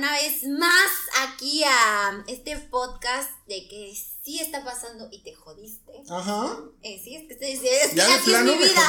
[0.00, 0.90] una vez más
[1.28, 3.94] aquí a este podcast de que
[4.24, 5.92] sí está pasando y te jodiste.
[6.08, 6.56] Ajá.
[6.82, 8.88] Eh, sí, es que, es, es que ¿Ya de así es mi vida.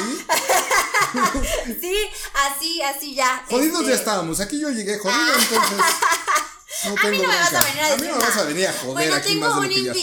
[1.81, 1.95] sí,
[2.33, 3.45] así, así ya.
[3.49, 4.39] Jodidos este, ya estábamos.
[4.39, 5.77] Aquí yo llegué jodido, entonces.
[6.85, 8.43] No A mí no me vas a venir a A mí no me vas a
[8.43, 9.93] venir a joder Bueno, aquí tengo más de un lo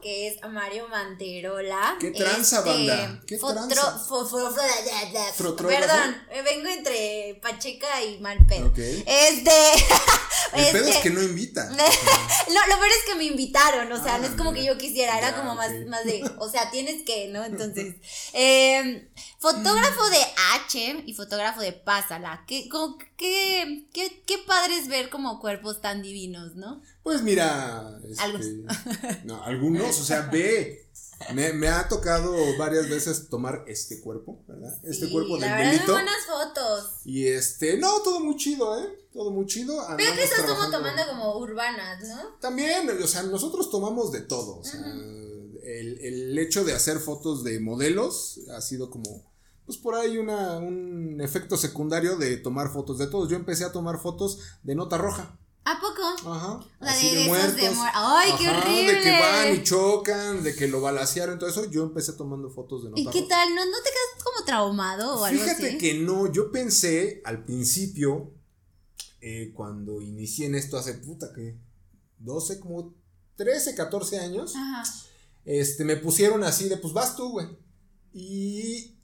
[0.00, 1.96] que ya es Mario Manterola.
[1.98, 3.20] ¿Qué tranza, Este, banda?
[3.26, 3.98] ¿Qué tranza?
[5.68, 8.66] Perdón, vengo entre Pacheca y mal pedo.
[8.66, 8.78] Ok.
[8.78, 9.50] Este.
[10.54, 11.68] El pedo es este- que no invita.
[12.48, 14.72] No, lo peor es que me invitaron, o sea, Ah, no es como que mira.
[14.72, 17.44] yo quisiera, era Ya, como más, más de, o sea, tienes que, ¿no?
[17.44, 17.96] Entonces,
[18.32, 20.18] eh, fotógrafo de
[20.64, 22.68] H y fotógrafo de Pásala, ¿qué,
[23.18, 26.80] qué, qué, qué padre es ver como cuerpos tan divinos, ¿no?
[27.02, 27.98] Pues mira.
[28.08, 28.46] este, Algunos.
[29.24, 30.87] No, algunos, o sea, ve.
[31.34, 34.72] Me, me ha tocado varias veces tomar este cuerpo, ¿verdad?
[34.84, 35.92] Este Sí, cuerpo del la verdad, delito.
[35.92, 36.90] buenas fotos.
[37.04, 38.86] Y este, no, todo muy chido, ¿eh?
[39.12, 39.84] Todo muy chido.
[39.96, 42.36] Pero que estás como tomando como urbanas, ¿no?
[42.40, 44.58] También, o sea, nosotros tomamos de todo.
[44.58, 49.30] O sea, el, el hecho de hacer fotos de modelos ha sido como,
[49.66, 53.28] pues por ahí una, un efecto secundario de tomar fotos de todos.
[53.28, 55.38] Yo empecé a tomar fotos de nota roja.
[55.70, 56.32] ¿A poco?
[56.32, 56.52] Ajá.
[56.54, 57.56] O sea, así de de, muertos.
[57.56, 58.94] de ¡Ay, qué horrible!
[58.94, 61.70] De que van y chocan, de que lo balacearon, todo eso.
[61.70, 63.54] Yo empecé tomando fotos de nota ¿Y qué tal?
[63.54, 65.78] ¿No, ¿No te quedas como traumado o algo Fíjate así?
[65.78, 68.32] que no, yo pensé al principio,
[69.20, 71.58] eh, cuando inicié en esto hace puta que
[72.18, 72.94] 12, como
[73.36, 74.82] 13, 14 años, Ajá.
[75.44, 77.46] este, me pusieron así de, pues vas tú, güey.
[78.14, 78.96] Y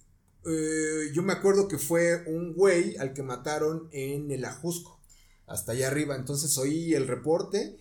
[0.47, 5.01] eh, yo me acuerdo que fue un güey al que mataron en el Ajusco,
[5.47, 6.17] hasta allá arriba.
[6.17, 7.79] Entonces oí el reporte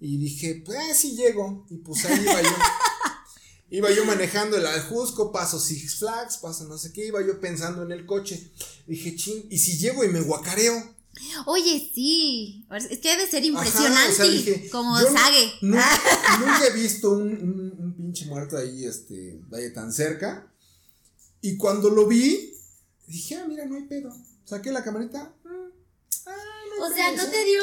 [0.00, 1.66] y dije, pues ah, sí llego.
[1.70, 2.48] Y pues ahí iba yo.
[3.70, 7.82] Iba yo manejando el Ajusco, paso Six Flags, paso no sé qué, iba yo pensando
[7.82, 8.52] en el coche.
[8.86, 10.94] Dije, ching, ¿y si llego y me guacareo?
[11.46, 12.66] Oye, sí.
[12.70, 14.12] Es que debe ser Ajá, impresionante.
[14.12, 15.52] o sea, dije, como yo no- Sage.
[15.62, 15.76] nu-
[16.40, 20.52] Nunca he visto un, un- un pinche muerto ahí, este, vaya tan cerca.
[21.40, 22.52] Y cuando lo vi,
[23.08, 24.14] dije, ah, mira, no hay pedo.
[24.44, 25.34] Saqué la camarita.
[25.44, 25.48] mm,
[26.26, 26.32] ah,
[26.68, 27.60] no hay O sea, no te dio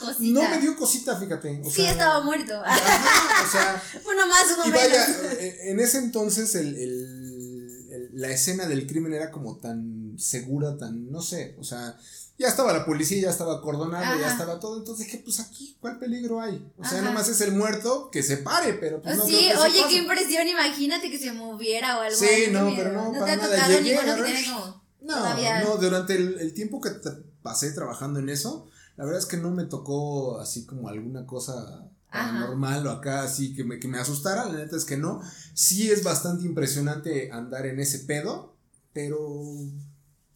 [0.00, 0.40] cosita.
[0.40, 1.60] No me dio cosita, fíjate.
[1.64, 2.54] O Sí, sea, estaba muerto.
[2.64, 4.88] Ajá, o sea, Uno más, uno y menos.
[4.88, 5.06] vaya,
[5.40, 10.76] eh, en ese entonces el, el- el- la escena del crimen era como tan segura,
[10.76, 11.96] tan, no sé, o sea,
[12.38, 15.98] ya estaba la policía, ya estaba acordonado, ya estaba todo, entonces dije, pues aquí, ¿cuál
[16.00, 16.64] peligro hay?
[16.76, 17.08] O sea, Ajá.
[17.08, 19.82] nomás es el muerto que se pare, pero pues no sí, creo que se oye,
[19.82, 19.94] pase.
[19.94, 22.16] qué impresión, imagínate que se moviera o algo.
[22.18, 23.54] Sí, no, pero no, te para ha nada.
[23.56, 25.60] tocado Llegué, que agarré- tiene como No, todavía.
[25.62, 26.90] no, durante el, el tiempo que
[27.44, 28.66] pasé trabajando en eso,
[28.96, 33.54] la verdad es que no me tocó así como alguna cosa paranormal o acá así
[33.54, 35.20] que me, que me asustara, la neta es que no.
[35.52, 38.54] Sí es bastante impresionante andar en ese pedo,
[38.92, 39.42] pero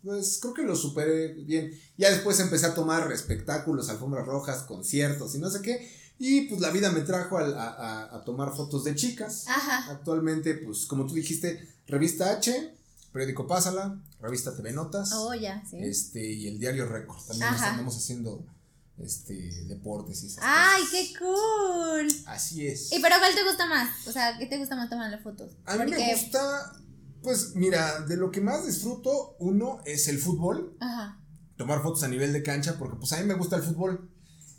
[0.02, 1.72] pues creo que lo superé bien.
[1.96, 5.90] Ya después empecé a tomar espectáculos, alfombras rojas, conciertos y no sé qué.
[6.18, 9.44] Y pues la vida me trajo a, a- a tomar fotos de chicas.
[9.48, 9.90] Ajá.
[9.92, 12.74] Actualmente, pues como tú dijiste, revista H,
[13.12, 15.78] periódico Pásala, revista TV Notas, Oh, ya, sí.
[15.80, 17.22] este, y el diario Récord.
[17.26, 18.44] También andamos haciendo
[18.98, 20.90] este deportes y esas Ay, cosas.
[20.92, 22.08] qué cool.
[22.26, 22.90] Así es.
[22.92, 24.06] ¿Y pero cuál te gusta más?
[24.08, 25.52] O sea, ¿qué te gusta más tomar las fotos?
[25.66, 26.72] A mí me gusta,
[27.22, 31.20] pues mira, de lo que más disfruto, uno es el fútbol, Ajá.
[31.56, 34.10] tomar fotos a nivel de cancha, porque pues a mí me gusta el fútbol.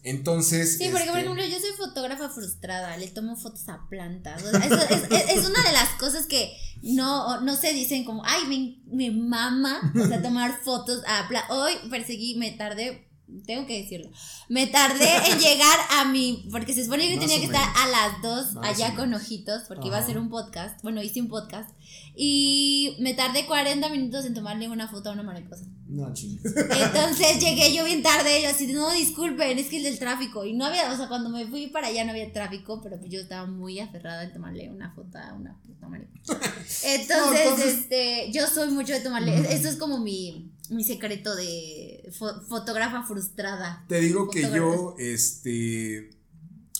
[0.09, 0.78] Entonces.
[0.78, 4.44] Sí, porque por este, ejemplo yo soy fotógrafa frustrada, le tomo fotos a plantas.
[4.44, 8.06] O sea, eso es, es- es una de las cosas que no, no se dicen
[8.06, 11.52] como, ay, me, me mama, o sea, tomar fotos a plantas.
[11.52, 13.09] Hoy perseguí, me tardé,
[13.46, 14.10] tengo que decirlo,
[14.50, 18.22] me tardé en llegar a mi, porque se supone que tenía que estar a las
[18.22, 19.00] dos Más o allá menos.
[19.00, 20.06] con ojitos, porque iba a Ajá.
[20.08, 21.70] hacer un podcast, bueno, hice un podcast,
[22.16, 25.64] y me tardé 40 minutos en tomarle una foto a una mariposa.
[25.88, 26.54] No, chingues.
[26.56, 30.46] Entonces llegué yo bien tarde, yo así, no, disculpen, es que es del tráfico.
[30.46, 33.10] Y no había, o sea, cuando me fui para allá no había tráfico, pero pues
[33.12, 36.34] yo estaba muy aferrada en tomarle una foto a una puta mariposa.
[36.84, 41.35] Entonces, No, entonces- este, yo soy mucho de tomarle, eso es como mi, mi secreto
[41.35, 43.86] de fo- fotógrafa frustrada.
[43.88, 46.10] Te digo que yo, este.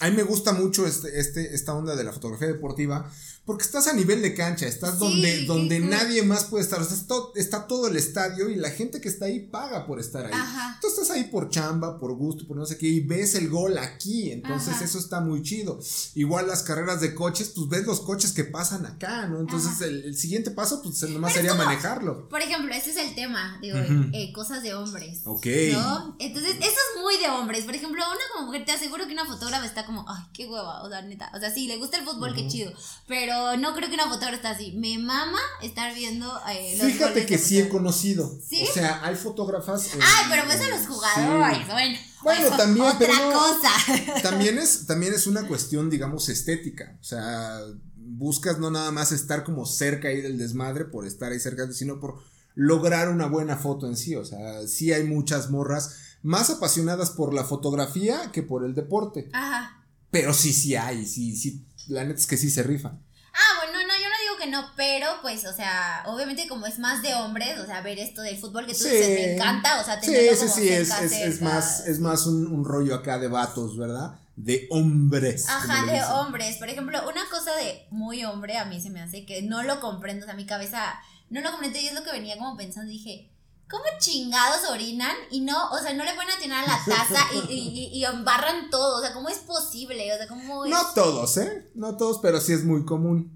[0.02, 3.12] A mí me gusta mucho este, este, esta onda de la fotografía deportiva.
[3.50, 6.80] Porque estás a nivel de cancha, estás Sí, donde, donde nadie más puede estar.
[6.80, 10.00] O sea, está, está todo el estadio y la gente que está ahí paga por
[10.00, 10.32] estar ahí.
[10.32, 10.78] Ajá.
[10.80, 13.80] Tú estás ahí por chamba, por gusto, por no sé qué, y ves el gol
[13.80, 14.32] aquí.
[14.32, 14.86] Entonces, Ajá.
[14.86, 15.80] eso está muy chido.
[16.14, 19.40] Igual las carreras de coches, pues ves los coches que pasan acá, ¿no?
[19.40, 22.30] Entonces, el, el siguiente paso, pues nomás Pero sería como- manejarlo.
[22.30, 23.80] Por ejemplo, ese es el tema, digo,
[24.14, 25.22] eh, cosas de hombres.
[25.26, 25.48] Ok.
[25.72, 26.16] ¿No?
[26.20, 27.66] Entonces, eso es muy de hombres.
[27.66, 30.84] Por ejemplo, una como mujer, te aseguro que una fotógrafa está como, ay, qué hueva,
[30.84, 31.32] o sea, neta.
[31.36, 32.72] O sea, sí, le gusta el fútbol, qué chido.
[33.08, 34.74] Pero pero no creo que una fotógrafa está así.
[34.74, 38.40] Me mama estar viendo eh, los Fíjate que sí he conocido.
[38.48, 38.66] ¿Sí?
[38.70, 39.90] O sea, hay fotógrafas.
[39.94, 40.86] Ay, pero pues a los sí.
[40.88, 41.98] jugadores, bueno.
[42.22, 43.32] Bueno, eso, también, otra pero no.
[43.32, 43.70] cosa.
[44.24, 46.98] También es, también es una cuestión, digamos, estética.
[47.00, 47.62] O sea,
[47.96, 52.02] buscas no nada más estar como cerca ahí del desmadre por estar ahí cerca, sino
[52.02, 52.20] por
[52.56, 54.18] lograr una buena foto en sí.
[54.18, 59.30] O sea, sí hay muchas morras más apasionadas por la fotografía que por el deporte.
[59.32, 59.86] Ajá.
[60.12, 61.66] Pero sí, sí hay, sí, sí.
[61.88, 63.02] La neta es que sí se rifan.
[63.42, 66.78] Ah, bueno, no, yo no digo que no, pero pues, o sea, obviamente como es
[66.78, 68.90] más de hombres, o sea, ver esto del fútbol que tú Sí.
[68.90, 71.88] dices, me encanta, o sea, Sí, tenerlo sí, como sí, es, cerca, es, es más,
[71.88, 74.20] es más un, un rollo acá de vatos, ¿verdad?
[74.36, 75.48] De hombres.
[75.48, 76.58] Ajá, de hombres.
[76.58, 79.80] Por ejemplo, una cosa de muy hombre a mí se me hace que no lo
[79.80, 81.00] comprendo, o sea, mi cabeza
[81.30, 83.30] no lo comprendo y es lo que venía como pensando, dije,
[83.70, 87.54] ¿cómo chingados orinan y no, o sea, no le ponen atención a la taza y,
[87.54, 88.98] y, y- embarran todo?
[88.98, 90.12] O sea, ¿cómo es posible?
[90.14, 90.72] O sea, ¿cómo es?
[90.72, 91.70] No todos, ¿eh?
[91.76, 93.32] No todos, pero sí es muy común.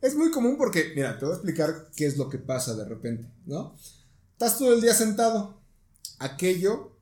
[0.00, 2.84] Es muy común porque, mira, te voy a explicar qué es lo que pasa de
[2.84, 3.74] repente, ¿no?
[4.32, 5.60] Estás todo el día sentado.
[6.18, 6.92] Aquello,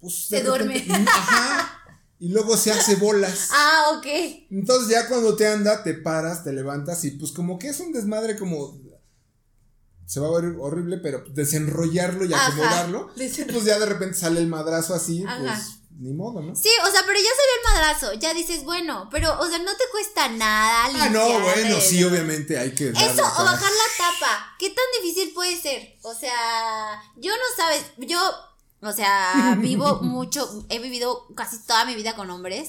[0.00, 0.26] pues.
[0.26, 0.74] Se duerme.
[0.78, 1.74] repente- Ajá.
[2.20, 3.48] Y luego se hace bolas.
[3.52, 4.06] Ah, ok.
[4.50, 7.92] Entonces ya cuando te anda, te paras, te levantas y pues como que es un
[7.92, 8.76] desmadre como...
[10.08, 12.46] Se va a ver horrible, pero desenrollarlo y Ajá.
[12.46, 13.10] acomodarlo.
[13.14, 15.38] Pues ya de repente sale el madrazo así, Ajá.
[15.38, 16.54] pues ni modo, ¿no?
[16.54, 19.72] Sí, o sea, pero ya salió el madrazo, ya dices, bueno, pero, o sea, no
[19.76, 22.92] te cuesta nada Ah, no, limpiar bueno, el- sí, obviamente hay que...
[22.92, 24.56] darle Eso, o bajar la tapa.
[24.58, 25.96] ¿Qué tan difícil puede ser?
[26.02, 28.18] O sea, yo no sabes, yo,
[28.80, 32.68] o sea, vivo mucho, he vivido casi toda mi vida con hombres.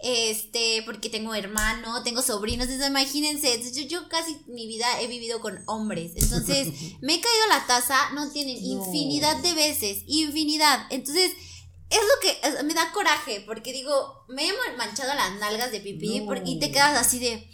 [0.00, 5.40] Este, porque tengo hermano, tengo sobrinos, entonces imagínense, yo, yo casi mi vida he vivido
[5.40, 6.12] con hombres.
[6.14, 6.68] Entonces,
[7.00, 8.84] me he caído la taza, no tienen No.
[8.84, 10.86] infinidad de veces, infinidad.
[10.90, 11.32] Entonces,
[11.90, 15.80] es lo que es- me da coraje, porque digo, me he manchado las nalgas de
[15.80, 16.26] pipí No.
[16.26, 17.50] por- y te quedas así de.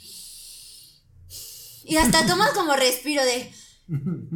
[1.84, 3.52] Y hasta tomas como respiro de.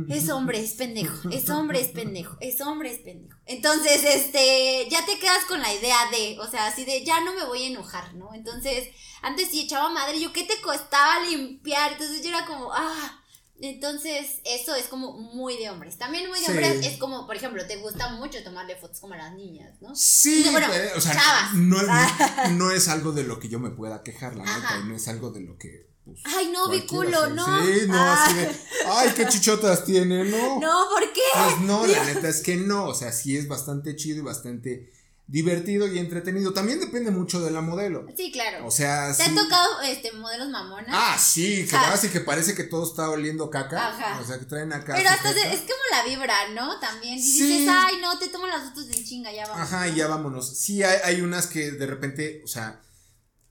[0.09, 1.31] Es hombre, es pendejo.
[1.31, 2.37] Es hombre, es pendejo.
[2.41, 3.39] Es hombre, es pendejo.
[3.47, 7.35] Entonces, este, ya te quedas con la idea de, o sea, así de, ya no
[7.35, 8.35] me voy a enojar, ¿no?
[8.35, 8.89] Entonces,
[9.23, 11.93] antes sí echaba madre, yo, ¿qué te costaba limpiar?
[11.93, 13.23] Entonces yo era como, ah.
[13.61, 15.99] Entonces, eso es como muy de hombres.
[15.99, 16.51] También muy de Sí.
[16.53, 19.97] hombres es como, por ejemplo, te gusta mucho tomarle fotos como a las niñas, ¿no?
[19.97, 21.55] Sí, bueno, eh, o sea, chavas.
[21.55, 21.89] no, no,
[22.57, 25.09] no es algo de lo que yo me pueda quejar, la neta, y no es
[25.09, 25.88] algo de lo que.
[26.13, 27.35] Pues, Ay, no, vi cualquiera culo, hace.
[27.35, 27.67] ¿no?
[27.67, 28.25] Sí, no, Ah.
[28.25, 28.51] así de.
[28.91, 30.61] Ay, qué chichotas tiene, ¿no?
[30.61, 31.21] No, ¿por qué?
[31.35, 34.93] Pues no, la neta es que no, o sea, sí es bastante chido y bastante
[35.31, 36.55] divertido y entretenido.
[36.55, 38.07] También depende mucho de la modelo.
[38.17, 38.67] Sí, claro.
[38.67, 39.29] O sea, ¿Te sí.
[39.29, 40.89] han tocado este modelos mamonas?
[40.91, 41.91] Ah, sí, que Ah.
[41.91, 43.89] vas y que parece que todo está oliendo caca.
[43.89, 44.21] Ajá.
[44.23, 44.95] O sea, que traen acá.
[44.97, 46.81] Pero hasta se- es como la vibra, ¿no?
[46.81, 47.19] También.
[47.19, 47.43] Y Sí.
[47.47, 49.61] dices, ay, no, te tomo las fotos de chinga, ya vamos.
[49.71, 50.57] Ajá, y ya vámonos.
[50.57, 52.81] Sí, hay, hay unas que de repente, o sea,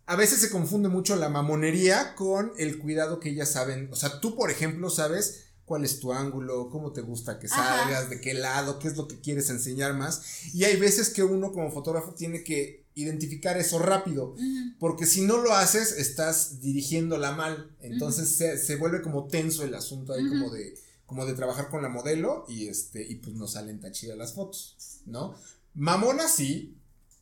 [0.07, 3.89] a veces se confunde mucho la mamonería con el cuidado que ellas saben.
[3.91, 7.83] O sea, tú, por ejemplo, sabes cuál es tu ángulo, cómo te gusta que Ajá.
[7.83, 10.21] salgas, de qué lado, qué es lo que quieres enseñar más.
[10.53, 14.33] Y hay veces que uno como fotógrafo tiene que identificar eso rápido.
[14.79, 17.75] Porque si no lo haces, estás dirigiéndola mal.
[17.81, 20.73] Entonces se, se vuelve como tenso el asunto ahí como de
[21.05, 24.33] como de trabajar con la modelo y este y pues no salen tan chidas las
[24.33, 24.75] fotos,
[25.05, 25.35] ¿no?
[25.73, 26.76] Mamonas sí,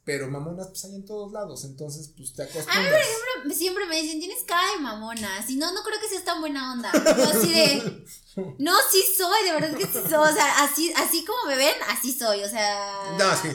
[0.05, 3.03] pero mamonas pues hay en todos lados, entonces pues te acostumbras.
[3.05, 5.45] Siempre, siempre me dicen, tienes cara de mamona.
[5.45, 6.91] Si no, no creo que seas tan buena onda.
[6.93, 8.05] Yo así de.
[8.57, 10.29] No, sí soy, de verdad que sí soy.
[10.29, 12.43] O sea, así, así como me ven, así soy.
[12.43, 13.15] O sea.
[13.17, 13.47] No, sí,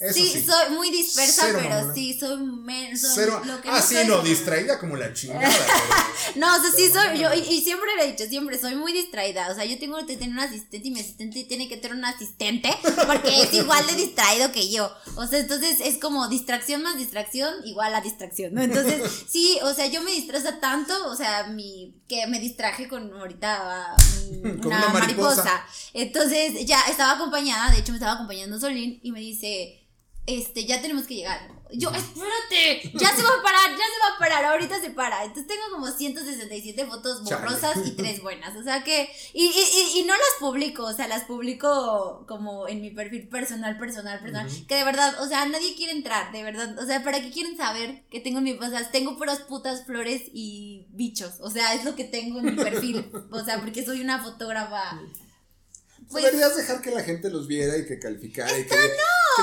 [0.00, 0.28] eso sí.
[0.32, 1.94] sí, soy muy dispersa, Cero pero mamona.
[1.94, 3.00] sí, soy menos.
[3.14, 5.40] Cero, lo que ah, sí, soy no, distraída como la chingada.
[5.50, 8.76] pero- No, o sea, sí soy, yo, y, y siempre lo he dicho, siempre soy
[8.76, 9.50] muy distraída.
[9.50, 12.04] O sea, yo tengo que tener un asistente y mi asistente tiene que tener un
[12.04, 12.70] asistente
[13.06, 14.88] porque es igual de distraído que yo.
[15.16, 18.62] O sea, entonces es como distracción más distracción igual a distracción, ¿no?
[18.62, 23.12] Entonces, sí, o sea, yo me distrazo tanto, o sea, mi, que me distraje con
[23.12, 23.96] ahorita
[24.42, 25.42] Con una, una mariposa.
[25.42, 25.64] mariposa.
[25.94, 29.87] Entonces, ya estaba acompañada, de hecho me estaba acompañando Solín y me dice,
[30.28, 31.58] este, ya tenemos que llegar.
[31.70, 35.24] Yo, espérate, ya se va a parar, ya se va a parar, ahorita se para.
[35.24, 37.42] Entonces tengo como 167 fotos Chale.
[37.42, 38.56] borrosas y tres buenas.
[38.56, 42.68] O sea que, y, y, y, y no las publico, o sea, las publico como
[42.68, 44.48] en mi perfil personal, personal, personal.
[44.66, 46.78] Que de verdad, o sea, nadie quiere entrar, de verdad.
[46.78, 49.84] O sea, ¿para qué quieren saber que tengo en mi, o sea, tengo puras putas
[49.84, 51.34] flores y bichos.
[51.40, 53.10] O sea, es lo que tengo en mi perfil.
[53.30, 54.98] O sea, porque soy una fotógrafa.
[56.10, 58.74] Pues, Deberías dejar que la gente los viera y que calificara y que,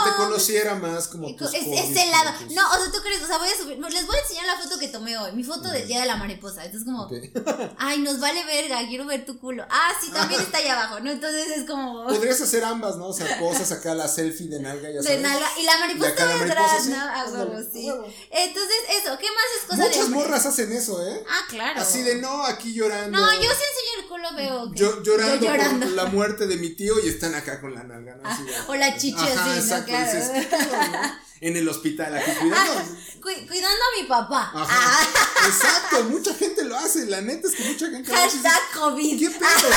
[0.04, 3.24] que te conociera más como tus Es, hobbies, es tus- No, o sea, tú crees,
[3.24, 3.78] o sea, voy a subir.
[3.80, 5.32] Les voy a enseñar la foto que tomé hoy.
[5.34, 6.64] Mi foto del día de la mariposa.
[6.66, 7.10] Entonces, como,
[7.78, 9.66] ay, nos vale verga, quiero ver tu culo.
[9.70, 11.12] Ah, sí, también está ahí abajo, ¿no?
[11.12, 12.06] Entonces es como.
[12.08, 13.08] Podrías hacer ambas, ¿no?
[13.08, 15.22] O sea, posas acá la selfie de nalga, ya De sabes.
[15.22, 15.48] nalga.
[15.60, 16.90] Y la mariposa mariposa, atrás, sí.
[16.90, 16.98] ¿no?
[17.00, 17.92] A Ándale, huevo, sí.
[18.32, 21.24] Entonces, eso, ¿qué más es cosa de Muchas morras hacen eso, ¿eh?
[21.30, 21.80] Ah, claro.
[21.82, 23.18] Así de no, aquí llorando.
[23.18, 24.74] No, yo sí enseño el culo, veo.
[24.74, 25.86] Yo llorando, yo llorando.
[25.86, 28.28] por la muerte de mi tío y están acá con la nalga, ¿no?
[28.30, 29.75] Así de- o la chichi Ajá, así, ¿no?
[31.42, 32.74] En el hospital, aquí cuidando.
[33.22, 34.51] Cu- cuidando a mi papá.
[34.56, 34.68] Ajá.
[34.70, 37.06] Ah, Exacto, mucha gente lo hace.
[37.08, 38.39] La neta es que mucha gente lo hace.
[38.74, 39.20] COVID.
[39.20, 39.70] ¿Qué pedo?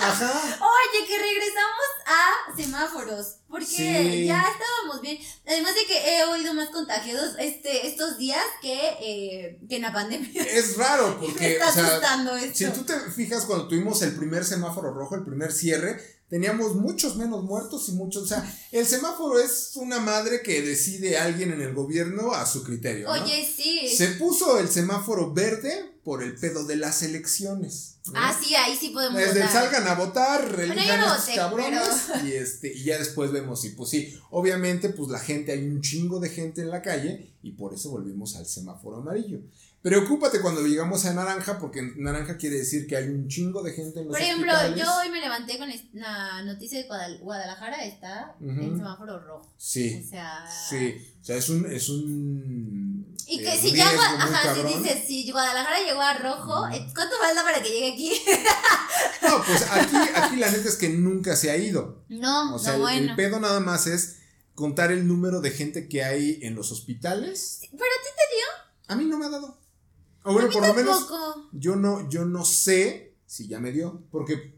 [0.00, 0.58] Ajá.
[0.60, 3.26] Oye, que regresamos a semáforos.
[3.48, 4.26] Porque Sí.
[4.26, 5.18] ya estábamos bien.
[5.46, 9.92] Además de que he oído más contagiados este, estos días que, eh, que en la
[9.92, 10.42] pandemia.
[10.42, 12.54] Es raro Me porque, está o sea, esto.
[12.54, 17.16] si tú te fijas cuando tuvimos el primer semáforo rojo, el primer cierre, teníamos muchos
[17.16, 21.60] menos muertos y muchos, o sea, el semáforo es una madre que decide alguien en
[21.60, 23.06] el gobierno a su criterio.
[23.06, 23.22] ¿no?
[23.22, 23.94] Oye, sí.
[23.94, 27.93] Se puso el semáforo verde por el pedo de las elecciones.
[28.06, 28.12] ¿No?
[28.16, 29.52] Ah, sí, ahí sí podemos Desde votar.
[29.52, 33.70] salgan a votar, yo religan no voté, cabrones y este y ya después vemos y
[33.70, 37.52] pues sí, obviamente pues la gente hay un chingo de gente en la calle y
[37.52, 39.40] por eso volvimos al semáforo amarillo.
[39.84, 44.00] Preocúpate cuando llegamos a naranja porque naranja quiere decir que hay un chingo de gente
[44.00, 44.82] en los Por ejemplo, hospitales.
[44.82, 48.48] yo hoy me levanté con la noticia de Guadal- Guadalajara, está Ujú.
[48.62, 49.52] en semáforo rojo.
[49.58, 50.02] Sí.
[50.02, 50.46] O sea.
[50.70, 55.06] Sí, o sea, es un es un Y eh, que si ya, ajá, si dices,
[55.06, 58.12] si Guadalajara llegó a rojo, eh, ¿cuánto falta para que llegue aquí?
[59.22, 62.04] No, pues aquí aquí la neta es que nunca se ha ido.
[62.08, 63.16] No, O sea, no, el- el bueno.
[63.16, 64.16] pedo nada más es
[64.54, 67.58] contar el número de gente que hay en los hospitales.
[67.60, 69.63] Pero a ti te A mí no me ha dado.
[70.24, 71.06] O bueno, por lo menos
[71.52, 74.54] yo no, yo no sé si ya me dio, porque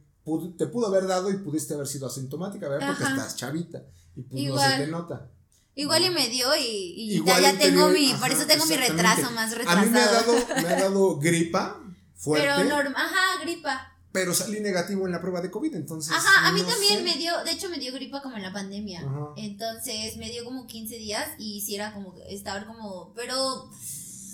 [0.56, 2.88] te pudo haber dado y pudiste haber sido asintomática, ¿verdad?
[2.88, 3.16] Porque Ajá.
[3.16, 3.82] estás chavita
[4.16, 5.30] y pues no se te nota.
[5.74, 8.46] Igual y me dio y, y ya, Igual ya te tengo mi, ajá, por eso
[8.46, 9.86] tengo mi retraso más A retrasado.
[9.86, 10.32] mí me ha dado,
[10.62, 11.80] me ha dado gripa
[12.14, 13.92] fuerte, Pero pero, normal, ajá, gripa.
[14.32, 16.14] salí negativo en la prueba de COVID, entonces.
[16.14, 17.02] Ajá, a mí no también sé.
[17.02, 19.00] me dio, de hecho me dio gripa como en la pandemia.
[19.00, 19.28] Ajá.
[19.36, 23.70] Entonces me dio como 15 días y si era como, estaba como, pero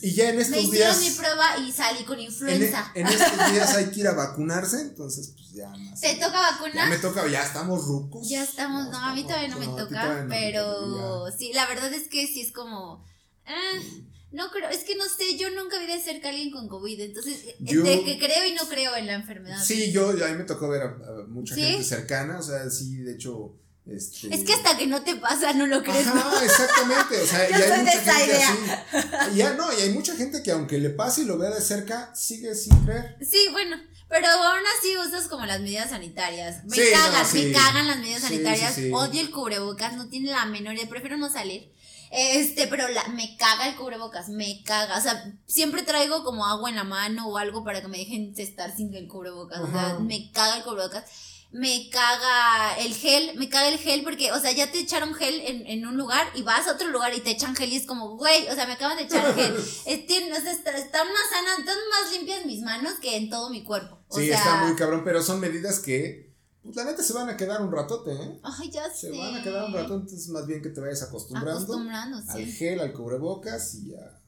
[0.03, 1.11] Y ya en estos me hicieron días.
[1.13, 2.91] mi prueba y salí con En, influenza.
[2.95, 6.01] en estos días hay que ir a vacunarse, entonces pues ya más.
[6.01, 6.87] ¿Te toca Ya vacuna?
[6.87, 8.29] me toca, ya estamos rucos.
[8.29, 12.09] Ya estamos, no, a mí todavía no me toca, no pero sí, la verdad es
[12.09, 13.05] que sí es como,
[13.47, 16.69] eh, no creo, es que no sé, yo nunca vi de cerca a alguien con
[16.69, 19.59] COVID, entonces, Yo- de que creo y no creo en la enfermedad.
[19.59, 19.63] ya.
[19.65, 21.61] Sí, yo, a mí me tocó ver a, a mucha ¿Sí?
[21.63, 23.55] gente cercana, o sea, sí, de hecho,
[23.87, 24.35] este...
[24.35, 26.41] Es que hasta que no te pasa no lo crees, ¿no?
[26.43, 28.87] Exactamente, o sea, Yo y hay soy de mucha esa gente idea.
[28.93, 29.33] así.
[29.33, 31.61] Y ya, no, y hay mucha gente que aunque le pase y lo vea de
[31.61, 33.17] cerca, sigue sin creer.
[33.29, 33.77] Sí, bueno,
[34.09, 36.65] pero aún así usas como las medidas sanitarias.
[36.65, 37.47] Me Sí, cagan, no, sí.
[37.47, 38.79] me cagan las medidas Sí, sanitarias.
[38.93, 41.73] Odio el cubrebocas, no tiene la menor idea, prefiero no salir.
[42.15, 44.99] Este, pero la, me caga el cubrebocas, me caga.
[44.99, 48.35] O sea, siempre traigo como agua en la mano o algo para que me dejen
[48.37, 49.61] estar sin el cubrebocas.
[49.61, 51.05] O sea, me caga el cubrebocas.
[51.53, 55.39] Me caga el gel, me caga el gel porque, o sea, ya te echaron gel
[55.43, 57.85] en, en un lugar y vas a otro lugar y te echan gel y es
[57.87, 59.55] como, güey, o sea, me acaban de echar gel.
[59.87, 63.29] Es- tiene- o sea, está- están más sanas, están más limpias mis manos que en
[63.29, 63.99] todo mi cuerpo.
[64.09, 66.33] O Sí, sea, está muy cabrón, pero son medidas que,
[66.63, 68.39] pues la neta se van a quedar un ratote, ¿eh?
[68.43, 69.11] Ay, ya sé.
[69.13, 72.47] Se van a quedar un rato, entonces más bien que te vayas acostumbrando al Acostumbrándose.
[72.47, 74.19] gel, al cubrebocas y ya.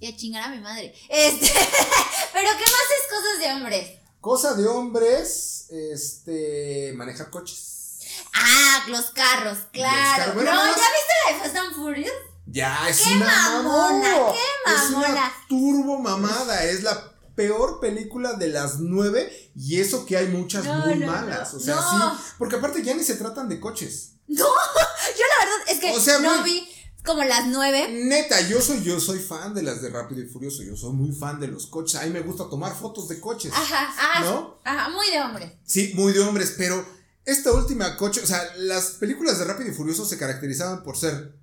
[0.00, 0.94] Y a chingar a mi madre.
[1.10, 1.46] Este,
[2.32, 3.98] pero ¿qué más es cosas de hombres?
[4.22, 7.98] Cosa de hombres, este, manejar coches.
[8.32, 10.16] Ah, los carros, claro.
[10.16, 12.12] carros, no, ¿ya viste la de Fast and Furious?
[12.46, 14.32] Ya, es ¡Qué una mamona, mamada.
[14.32, 15.32] qué Es una mamona!
[15.48, 20.86] turbo mamada, es la peor película de las nueve y eso que hay muchas No,
[20.86, 21.58] muy no, malas, no.
[21.58, 24.10] o sea, sí, porque aparte ya ni se tratan de coches.
[24.28, 26.66] No, yo la verdad es que O sea, no vi
[27.04, 27.88] como las nueve.
[28.04, 31.12] Neta, yo soy yo soy fan de las de Rápido y Furioso, yo soy muy
[31.12, 33.52] fan de los coches, a mí me gusta tomar fotos de coches.
[33.54, 34.58] Ajá, ah, ¿No?
[34.64, 35.58] ajá, muy de hombre.
[35.64, 36.84] Sí, muy de hombres, pero
[37.24, 41.36] esta última coche, o sea, las películas de Rápido y Furioso se caracterizaban por ser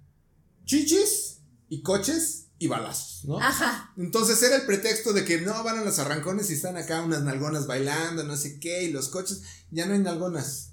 [0.65, 3.39] chichis y coches y balazos, ¿no?
[3.39, 3.93] Ajá.
[3.97, 7.23] Entonces era el pretexto de que no van a los arrancones y están acá unas
[7.23, 10.68] nalgonas bailando, no sé qué, y los coches, ya no hay nalgonas.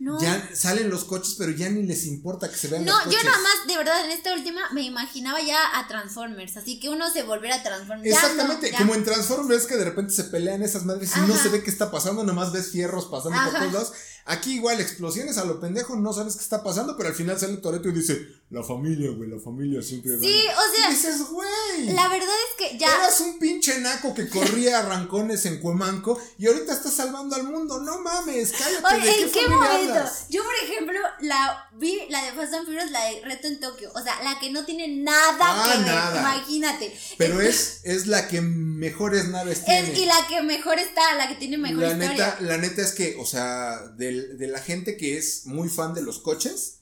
[0.00, 0.20] No.
[0.22, 3.10] Ya salen los coches, pero ya ni les importa que se vean No, los yo
[3.18, 3.24] coches.
[3.24, 7.10] nada más, de verdad, en esta última me imaginaba ya a Transformers, así que uno
[7.10, 8.08] se volviera a Transformers.
[8.08, 8.78] Ya Exactamente, no, ya.
[8.78, 11.70] como en Transformers que de repente se pelean esas madres y no se ve qué
[11.70, 13.58] está pasando, nomás ves fierros pasando por Ajá.
[13.58, 13.92] todos lados.
[14.30, 17.56] Aquí igual, explosiones a lo pendejo, no sabes qué está pasando, pero al final sale
[17.56, 20.90] Toreto y dice, la familia, güey, la familia siempre Sí, o sea.
[20.90, 21.92] Y dices, güey.
[21.94, 22.88] La verdad es que ya.
[22.94, 27.44] Eras un pinche naco que corría a rancones en Cuemanco y ahorita estás salvando al
[27.44, 27.80] mundo.
[27.80, 28.96] No mames, cállate.
[28.96, 30.10] Oye, ¿de ¿en qué, momento?
[30.30, 33.90] Yo, por ejemplo, la vi, la de Fast and Furious, la de Reto en Tokio.
[33.94, 35.86] O sea, la que no tiene nada Ah, que ver.
[35.86, 36.20] nada.
[36.20, 36.98] Imagínate.
[37.16, 39.92] Pero es, es la que mejores naves tiene.
[39.92, 42.10] Es, y la que mejor está, la que tiene mejor la historia.
[42.10, 45.94] neta, la neta es que, o sea, del- de, la gente que es muy fan
[45.94, 46.80] de los coches,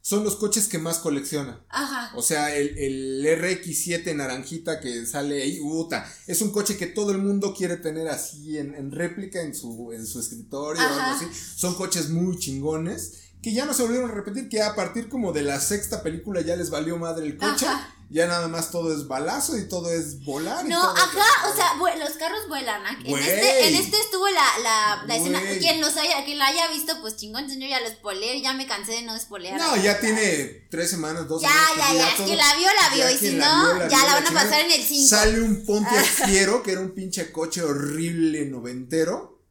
[0.00, 1.64] son los coches que más colecciona.
[1.70, 2.12] Ajá.
[2.14, 7.12] O sea, el, el RX7 naranjita que sale ahí, puta, es un coche que todo
[7.12, 11.12] el mundo quiere tener así en, en réplica en su, en su escritorio o Ajá.
[11.14, 11.40] algo así.
[11.56, 15.32] Son coches muy chingones que ya no se volvieron a repetir, que a partir como
[15.32, 17.66] de la sexta película ya les valió madre el coche.
[17.66, 17.94] Ajá.
[18.14, 20.64] Ya nada más todo es balazo y todo es volar.
[20.66, 22.80] No, ajá, o sea, los carros vuelan.
[23.04, 25.40] En este, en este estuvo la, la, la escena.
[25.58, 28.68] Quien los haya, quien la haya visto, pues chingón, señor, ya lo spoileé, ya me
[28.68, 29.58] cansé de no spoilear.
[29.58, 31.76] No, ya tiene tres semanas, dos Ya, semanas.
[31.76, 33.74] ya, ya, es todo- que la vio, la vio, ya y si quien no, la
[33.74, 35.08] vio, ya la vio, la van a pasar en el 5.
[35.08, 39.42] Sale un Pontiac Fiero, que era un pinche coche horrible noventero,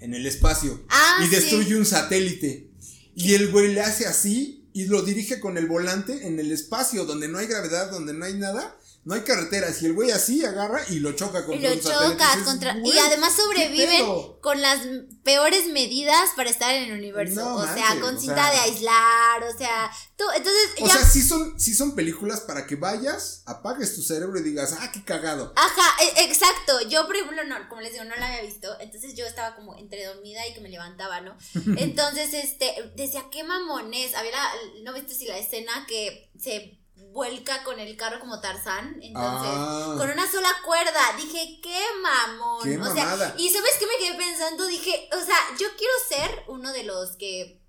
[0.00, 0.82] en el espacio.
[0.88, 1.30] Ah, y sí.
[1.36, 2.68] destruye un satélite.
[3.14, 7.04] Y el güey le hace así y lo dirige con el volante en el espacio,
[7.04, 8.76] donde no hay gravedad, donde no hay nada.
[9.04, 11.82] No hay carreteras y el güey así agarra y lo choca Y contra lo un
[11.82, 12.10] satélite.
[12.12, 12.74] chocas contra.
[12.74, 14.40] "Güey, Y además ¿qué sobreviven pedo?".
[14.40, 14.78] con las
[15.24, 17.34] peores medidas para estar en el universo.
[17.44, 18.50] No o sea, con o cinta sea.
[18.52, 19.90] de aislar, o sea.
[20.16, 20.92] Tú, entonces, O ya.
[20.94, 24.92] sea, sí son, sí son películas para que vayas, apagues tu cerebro y digas, ah,
[24.92, 25.52] qué cagado.
[25.56, 26.80] Ajá, e- exacto.
[26.88, 28.68] Yo, por ejemplo, no, como les digo, no la había visto.
[28.78, 31.36] Entonces yo estaba como entre dormida y que me levantaba, ¿no?
[31.76, 34.14] Entonces, este, decía, qué mamones.
[34.14, 34.52] Había la,
[34.84, 36.78] ¿no viste si la escena que se
[37.12, 38.96] vuelca con el carro como Tarzán?
[39.02, 39.94] Entonces, Ah.
[39.98, 41.12] con una sola cuerda.
[41.16, 42.62] Dije, qué mamón.
[42.64, 44.66] Qué o sea, y ¿sabes qué me quedé pensando?
[44.66, 47.61] Dije, o sea, yo quiero ser uno de los que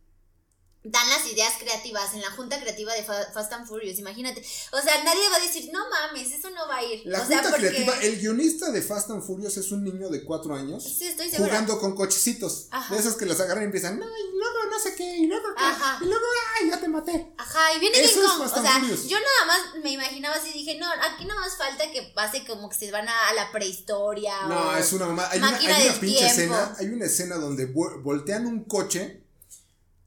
[0.86, 4.42] dan las ideas creativas en la junta creativa de Fa- Fast and Furious, imagínate.
[4.72, 7.02] O sea, nadie va a decir, no mames, eso no va a ir.
[7.06, 7.68] La o sea, junta porque...
[7.70, 11.30] creativa, el guionista de Fast and Furious es un niño de cuatro años Sí, estoy
[11.30, 11.50] segura.
[11.52, 12.68] jugando con cochecitos.
[12.72, 12.94] Ajá.
[12.94, 15.48] De esas que los agarran y empiezan, no, y luego no sé qué, y luego
[15.56, 16.00] qué, Ajá.
[16.02, 16.26] y luego,
[16.60, 17.34] ay, ya te maté.
[17.38, 18.42] Ajá, y viene Eso Kong.
[18.42, 19.08] Fast O sea, Furious.
[19.08, 22.70] yo nada más me imaginaba así, dije, no, aquí nada más falta que pase como
[22.70, 24.48] que se van a, a la prehistoria.
[24.48, 25.28] No, o- es una mamá.
[25.32, 26.26] Hay una, hay una pinche tiempo.
[26.26, 29.23] escena, hay una escena donde vo- voltean un coche,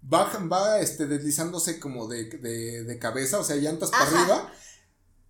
[0.08, 4.18] bajan, va este, deslizándose como de, de, de cabeza, o sea, llantas para Ajá.
[4.20, 4.52] arriba.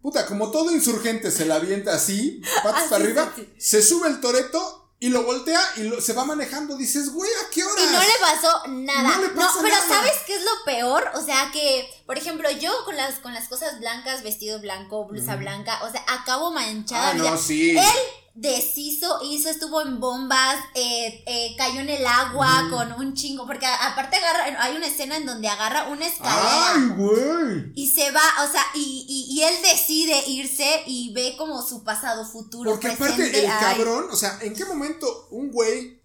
[0.03, 4.21] Puta, como todo insurgente se la avienta así, patas para arriba, sí, se sube el
[4.21, 6.77] toreto y lo voltea y lo- se va manejando.
[6.77, 7.83] Dices, güey, ¿a qué hora?
[7.83, 9.17] Y no le pasó nada.
[9.17, 9.89] No le pasa pero nada.
[9.89, 11.11] ¿sabes qué es lo peor?
[11.15, 15.37] O sea que, por ejemplo, yo con las, con las cosas blancas, vestido blanco, blusa
[15.37, 17.11] blanca, o sea, acabo manchada.
[17.11, 17.71] Ah, no, sí.
[17.77, 17.85] Él
[18.35, 23.65] deshizo, hizo, estuvo en bombas, eh, eh, cayó en el agua con un chingo, porque
[23.67, 26.75] a- aparte agarra, hay una escena en donde agarra una escalera.
[26.75, 27.73] ¡Ay, güey!
[27.75, 31.83] Y se va, o sea, y, y, y él decide irse y ve como su
[31.83, 32.71] pasado futuro.
[32.73, 33.13] Porque presente.
[33.23, 36.03] aparte el Ay, cabrón, o sea, ¿en qué momento un güey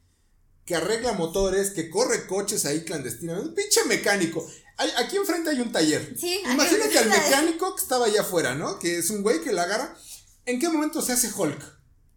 [0.65, 4.47] que arregla motores, que corre coches ahí clandestinamente, un pinche mecánico?
[4.77, 6.15] Hay- aquí enfrente hay un taller.
[6.19, 8.79] Sí, Imagínate al mecánico que estaba allá afuera, ¿no?
[8.79, 9.95] Que es un güey que la agarra.
[10.45, 11.61] ¿En qué momento se hace Hulk?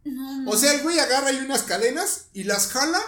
[0.04, 0.50] No, no.
[0.50, 3.00] O sea, el güey agarra ahí unas cadenas y las jala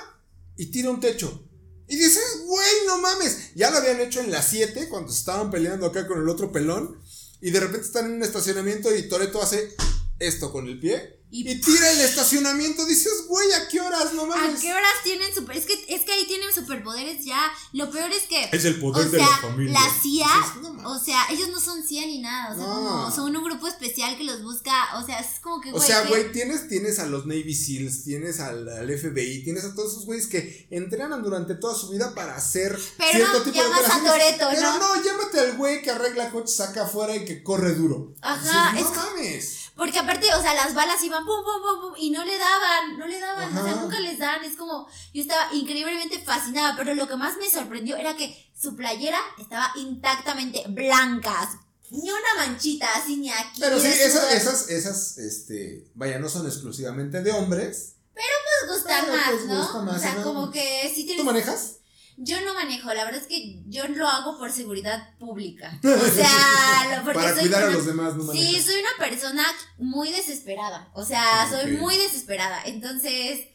[0.57, 1.43] y tira un techo.
[1.89, 3.55] Y dices, güey, no mames.
[3.55, 6.51] Ya lo habían hecho en las 7 cuando se estaban peleando acá con el otro
[6.53, 7.01] pelón.
[7.41, 9.75] Y de repente están en un estacionamiento y Toreto hace
[10.19, 11.15] esto con el pie.
[11.29, 12.87] Y- Y, tira el estacionamiento.
[12.87, 14.15] Dices, güey, ¿a qué horas?
[14.15, 14.61] No ¿A mames.
[14.61, 15.57] qué horas tienen super?
[15.57, 17.51] Es que, es que ahí tienen superpoderes ya.
[17.73, 18.49] Lo peor es que.
[18.53, 19.79] Es el poder o de sea, la familia.
[20.01, 20.87] CIA, Dices, no mames.
[20.87, 22.53] o sea, ellos no son CIA ni nada.
[22.53, 22.75] O sea, No.
[22.75, 24.73] como son un grupo especial que los busca.
[25.01, 25.73] O sea, es como que.
[25.73, 29.75] O sea, güey, tienes, tienes a los Navy SEALs, tienes al, al FBI, tienes a
[29.75, 33.57] todos esos güeyes que entrenan durante toda su vida para hacer Pero cierto no, tipo
[33.59, 34.13] de llamas a operaciones.
[34.13, 34.79] Toretto, Pero ¿no?
[34.97, 38.15] no, llámate al güey que arregla coches acá afuera y que corre duro.
[38.23, 39.56] Ajá, no mames.
[39.77, 42.99] Porque aparte, o sea, las balas iban pum, pum, pum, pum, y no le daban,
[42.99, 43.83] no le daban, o sea, Ajá.
[43.83, 44.43] nunca les dan.
[44.43, 48.75] Es como, yo estaba increíblemente fascinada, pero lo que más me sorprendió era que su
[48.75, 51.51] playera estaba intactamente blanca.
[51.91, 53.61] Ni una manchita, así ni aquí.
[53.61, 57.97] Pero sí, esas, esas, esas, este, vaya, no son exclusivamente de hombres.
[58.67, 59.59] Nos gusta Pero, más, pues, ¿no?
[59.59, 60.23] gusta más, o sea, ¿no?
[60.23, 61.25] como que sí ¿Tú tienes...
[61.25, 61.77] manejas?
[62.19, 65.79] Yo no manejo, la verdad es que yo lo hago por seguridad pública.
[65.85, 68.65] O sea, lo- porque Para soy cuidar a los demás, no Sí, manejas.
[68.65, 69.45] soy una persona
[69.79, 70.91] muy desesperada.
[70.95, 71.81] O sea, soy Ok.
[71.81, 72.63] muy desesperada.
[72.65, 73.49] Entonces,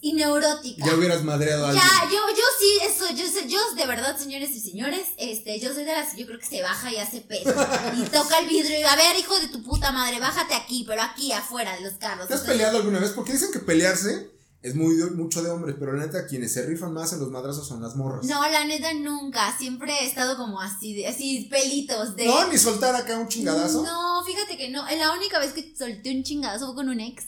[0.00, 0.84] y neurótica.
[0.84, 1.84] Ya hubieras madreado a alguien.
[1.86, 5.72] Ya, yo, yo sí, eso, yo, sé- yo de verdad, señores y señores, este, yo
[5.72, 7.54] soy de las, yo creo que se baja y hace peso.
[7.96, 11.02] y toca el vidrio y, a ver, hijo de tu puta madre, bájate aquí, pero
[11.02, 12.26] aquí, afuera de los carros.
[12.26, 13.10] ¿Te has Entonces, peleado alguna vez?
[13.12, 14.30] Porque dicen que pelearse
[14.68, 17.30] es muy de- mucho de hombres, pero la neta, quienes se rifan más en los
[17.30, 18.24] madrazos son las morras.
[18.26, 19.56] No, la neta nunca.
[19.56, 22.26] Siempre he estado como así, de, así pelitos de.
[22.26, 23.82] No, ni soltar acá un chingadazo.
[23.84, 24.84] No, fíjate que no.
[24.96, 27.24] La única vez que solté un chingadazo fue con un ex.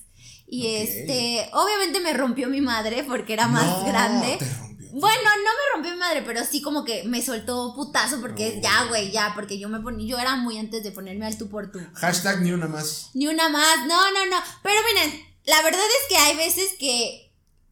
[0.46, 4.37] Y este, obviamente me rompió mi madre porque era más No, grande.
[4.38, 4.88] te rompió.
[4.92, 8.62] Bueno, no me rompió mi madre, pero sí como que me soltó putazo porque No.
[8.62, 11.48] ya, güey, ya, porque yo me ponía, yo era muy antes de ponerme al tú
[11.51, 11.79] por tú.
[11.94, 13.11] Hashtag ni una más.
[13.12, 14.37] Ni una más, no, no, no.
[14.62, 17.28] Pero miren, la verdad es que hay veces que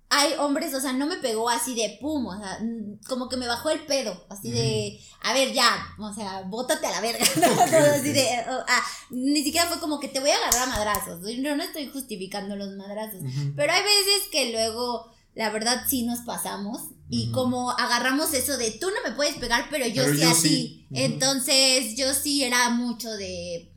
[0.08, 3.36] hay hombres, o sea, no me pegó así de pum, o sea, mm, como que
[3.36, 7.24] me bajó el pedo, así de, a ver, ya, o sea, bótate a la verga,
[7.94, 11.20] así de, oh, ah, ni siquiera fue como que te voy a agarrar a madrazos,
[11.28, 13.20] yo no estoy justificando los madrazos,
[13.56, 16.80] pero hay veces que luego, la verdad, sí nos pasamos.
[17.08, 20.28] Y como agarramos eso de tú no me puedes pegar, pero yo Pero sí yo
[20.28, 20.86] a sí.
[20.90, 23.70] Entonces, yo sí era mucho de.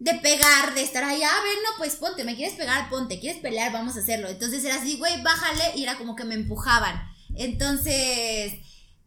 [0.00, 3.40] De pegar, de estar ahí, a ver, no, pues ponte, me quieres pegar, ponte, quieres
[3.42, 4.28] pelear, vamos a hacerlo.
[4.28, 7.02] Entonces era así, güey, bájale, y era como que me empujaban.
[7.34, 8.52] Entonces,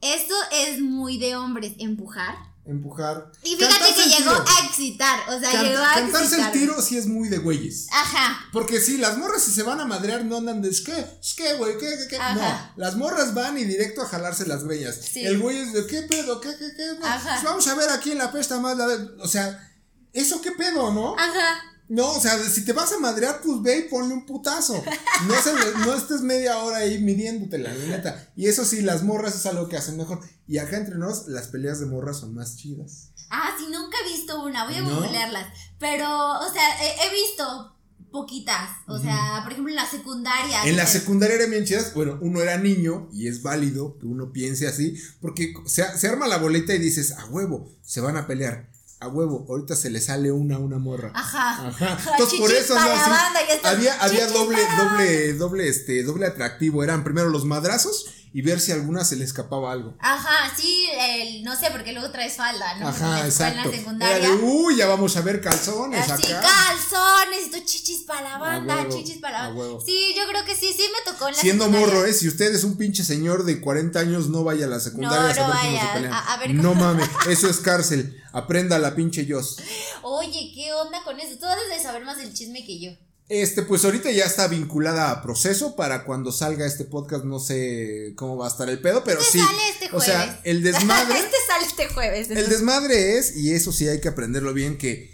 [0.01, 2.36] esto es muy de hombres, empujar.
[2.65, 3.32] Empujar.
[3.43, 4.45] Y fíjate Cantarse que el llegó tiro.
[4.62, 6.51] a excitar, o sea, Canta- llegó a cantarse el excitar.
[6.51, 7.88] tiro sí es muy de güeyes.
[7.91, 10.93] Ajá, Porque sí, las morras si se van a madrear no andan de es que,
[10.93, 12.17] es que, güey, ¿qué, qué, qué?
[12.17, 12.36] Ajá.
[12.75, 14.95] No, las morras van y directo a jalarse las greñas.
[14.95, 15.25] Sí.
[15.25, 16.86] El güey es de qué pedo, qué, qué, qué.
[16.99, 17.30] No, Ajá.
[17.32, 19.70] pues vamos a ver aquí en la pesta más la de- O sea,
[20.13, 21.15] ¿eso qué pedo, no?
[21.17, 21.62] ajá.
[21.89, 24.82] No, o sea, si te vas a madrear, pues ve y ponle un putazo.
[25.28, 28.32] No, se, no estés media hora ahí midiéndotela, la neta.
[28.38, 30.21] Y eso sí, las morras es algo que hacen mejor.
[30.47, 33.10] Y acá entre nos, las peleas de morras son más chidas.
[33.30, 35.02] Ah, sí, nunca he visto una, voy a ¿No?
[35.02, 35.47] googlearlas.
[35.80, 36.08] Pero,
[36.39, 37.76] o sea, he, he visto
[38.10, 38.69] poquitas.
[38.88, 40.63] O sea, por ejemplo, en la secundaria.
[40.63, 41.93] En la secundaria eran bien chidas.
[41.93, 46.30] Bueno, uno era niño y es válido que uno piense así, porque se, se arma
[46.30, 48.70] la boleta y dices, a huevo, se van a pelear.
[49.01, 51.11] A huevo, ahorita se le sale una a una morra.
[51.15, 51.67] Ajá.
[51.69, 51.97] Ajá.
[52.11, 53.09] Entonces por eso no así.
[53.09, 53.39] banda.
[53.63, 56.83] Había, había doble, doble, doble, este, doble atractivo.
[56.83, 59.95] Eran primero los madrazos y ver si a alguna se le escapaba algo.
[59.99, 62.87] Ajá, sí, el, no sé, porque luego traes falda, ¿no?
[62.87, 63.59] Ajá, exacto.
[63.59, 64.29] En la secundaria.
[64.29, 66.41] de, uy, ya vamos a ver calzones Así, acá.
[66.41, 69.83] calzones, y tú chichis para la banda, huevo, chichis para la banda.
[69.85, 71.93] Sí, yo creo que sí, sí me tocó en la Siendo secundaria.
[71.93, 72.13] morro, ¿eh?
[72.13, 75.27] Si usted es un pinche señor de 40 años, no vaya a la secundaria No,
[75.27, 76.13] a saber no cómo se vaya, pelean.
[76.13, 78.17] a- a ver no mames, eso es cárcel.
[78.33, 79.57] Aprenda la pinche Dios.
[80.03, 81.37] Oye, ¿qué onda con eso?
[81.37, 82.91] Tú debes de saber más del chisme que yo.
[83.33, 85.77] Este, pues ahorita ya está vinculada a proceso.
[85.77, 89.39] Para cuando salga este podcast, no sé cómo va a estar el pedo, pero Este
[89.39, 89.39] sí.
[89.39, 90.39] sale este O sea, jueves.
[90.43, 91.13] el desmadre.
[91.19, 92.29] este sale este jueves.
[92.29, 95.11] El desmadre es, y eso sí hay que aprenderlo bien, que,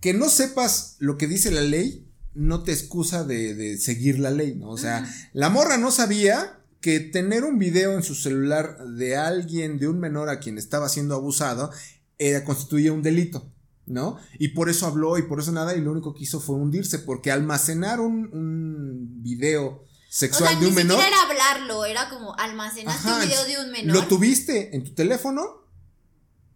[0.00, 4.30] que no sepas lo que dice la ley no te excusa de, de seguir la
[4.30, 4.70] ley, ¿no?
[4.70, 5.04] O sea,
[5.34, 9.98] la morra no sabía que tener un video en su celular de alguien, de un
[10.00, 11.70] menor a quien estaba siendo abusado,
[12.16, 13.52] era, constituía un delito,
[13.88, 14.18] ¿no?
[14.38, 16.98] Y por eso habló y por eso nada, y lo único que hizo fue hundirse,
[17.00, 20.98] porque almacenar un, un video o sexual sea, de ni un menor.
[20.98, 23.96] siquiera era hablarlo, era como almacenaste Ajá, un video de un menor.
[23.96, 25.66] Lo tuviste en tu teléfono,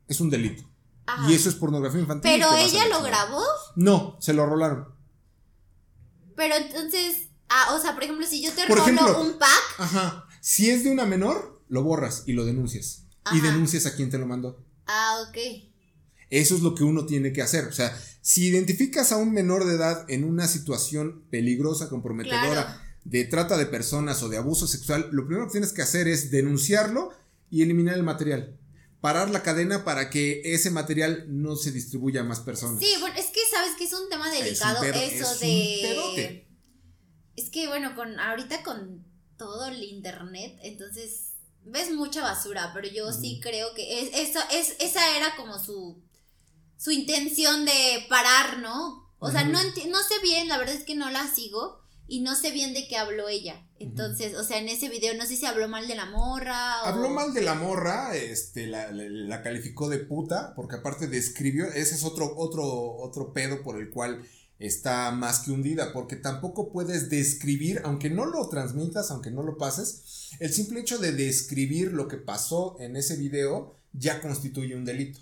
[0.09, 0.63] es un delito.
[1.07, 1.31] Ajá.
[1.31, 2.31] Y eso es pornografía infantil.
[2.31, 3.43] Pero ella la lo grabó.
[3.77, 4.89] No, se lo rolaron.
[6.37, 9.79] Pero entonces, ah, o sea, por ejemplo, si yo te Por rolo ejemplo, un pack,
[9.79, 10.27] Ajá.
[10.41, 13.05] Si es de una menor, lo borras y lo denuncias.
[13.33, 14.65] Y denuncias a quien te lo mandó.
[14.87, 15.72] ah, ok.
[16.33, 17.67] Eso es lo que uno tiene que hacer.
[17.67, 22.81] O sea, si identificas a un menor de edad en una situación peligrosa, comprometedora, Claro.
[23.05, 26.31] de trata de personas o de abuso sexual, lo primero que tienes que hacer es
[26.31, 27.11] denunciarlo
[27.51, 28.57] y eliminar el material.
[29.03, 32.81] Parar la cadena para que ese material no se distribuya a más personas.
[32.81, 35.79] Sí, bueno, es que sabes que es un tema delicado pedo- eso es un de.
[35.83, 36.49] pedote.
[37.37, 39.05] Es que bueno, con ahorita con
[39.37, 41.33] todo el internet, entonces
[41.65, 46.01] ves mucha basura, pero yo sí creo que es, eso, es, esa era como su,
[46.83, 49.07] su intención de parar, ¿no?
[49.19, 52.23] O sea, no, enti- no sé bien, la verdad es que no la sigo y
[52.23, 53.65] no sé bien de qué habló ella.
[53.79, 56.87] Entonces, o sea, en ese video no sé si habló mal de la morra o...
[56.87, 61.67] Habló mal de la morra, este, la, la- la calificó de puta, porque aparte describió,
[61.67, 62.65] ese es otro, otro,
[62.97, 64.23] otro pedo por el cual
[64.59, 69.57] está más que hundida, porque tampoco puedes describir, aunque no lo transmitas, aunque no lo
[69.57, 74.85] pases, el simple hecho de describir lo que pasó en ese video ya constituye un
[74.85, 75.21] delito.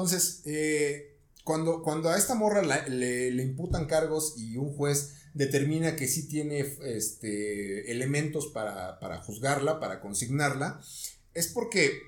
[0.00, 5.14] Entonces, eh, cuando, cuando a esta morra la- le, le imputan cargos y un juez
[5.32, 10.80] determina que sí tiene este, elementos para, para juzgarla, para consignarla,
[11.32, 11.98] es porque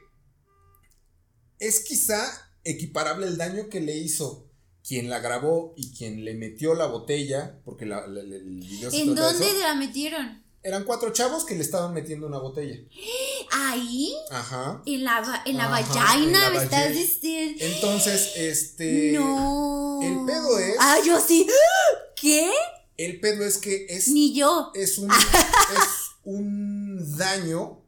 [1.59, 2.23] es quizá
[2.65, 4.51] equiparable el daño que le hizo
[4.87, 8.91] quien la grabó y quien le metió la botella, porque la- la- la- el video
[8.91, 9.59] se ¿En dónde eso.
[9.61, 10.45] la metieron?
[10.63, 12.77] Eran cuatro chavos que le estaban metiendo una botella.
[13.53, 14.13] ¿Ahí?
[14.31, 14.83] Ajá.
[14.87, 17.63] ¿En la, en la vagina me estás diciendo?
[17.65, 19.13] Entonces, este.
[19.13, 20.01] no.
[20.03, 21.47] el pedo es- Ah, yo sí.
[22.21, 22.51] ¿Qué?
[22.97, 24.09] El pedo es que es.
[24.09, 24.73] Ni yo.
[24.75, 25.89] Es un, es
[26.25, 27.85] un daño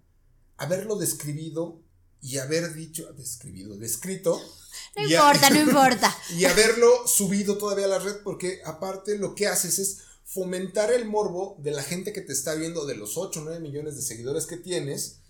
[0.56, 1.82] haberlo describido
[2.22, 3.12] y haber dicho.
[3.14, 4.40] Describido, descrito.
[4.96, 6.16] No importa, no importa.
[6.36, 9.98] Y haberlo subido todavía a la red, porque aparte lo que haces es
[10.32, 13.60] fomentar el morbo de la gente que te está viendo, de los 8 o 9
[13.60, 15.20] millones de seguidores que tienes,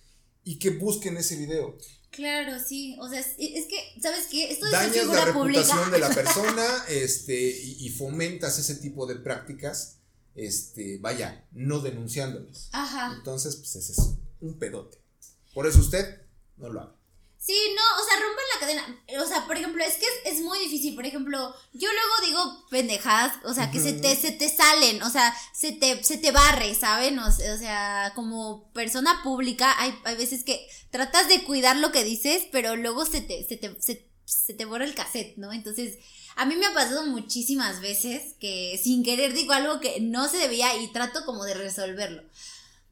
[0.45, 1.79] y que busquen ese video.
[2.11, 4.51] Claro, sí, o sea, es, que, ¿sabes qué?
[4.51, 9.17] Esto de Dañas figura la reputación de la persona este, y, fomentas ese tipo de
[9.17, 10.01] prácticas,
[10.35, 12.69] este, vaya, no denunciándolas.
[12.73, 13.15] Ajá.
[13.17, 14.99] Entonces, pues ese es un pedote.
[15.55, 16.23] Por eso usted
[16.57, 17.00] no lo haga.
[17.43, 19.23] Sí, no, o sea, rompen la cadena.
[19.25, 20.95] O sea, por ejemplo, es que es, muy difícil.
[20.95, 25.09] Por ejemplo, yo luego digo pendejadas, o sea, que se te, se te salen, o
[25.09, 27.19] sea, se te, se te barre, ¿saben?
[27.19, 32.47] O, sea, como persona pública, hay, hay veces que tratas de cuidar lo que dices,
[32.53, 35.55] pero luego se te, se te, se te borra el cassette, ¿no?
[35.55, 35.97] Entonces,
[36.37, 40.37] a mí me ha pasado muchísimas veces que sin querer digo algo que no se
[40.37, 42.23] debía y trato como de resolverlo.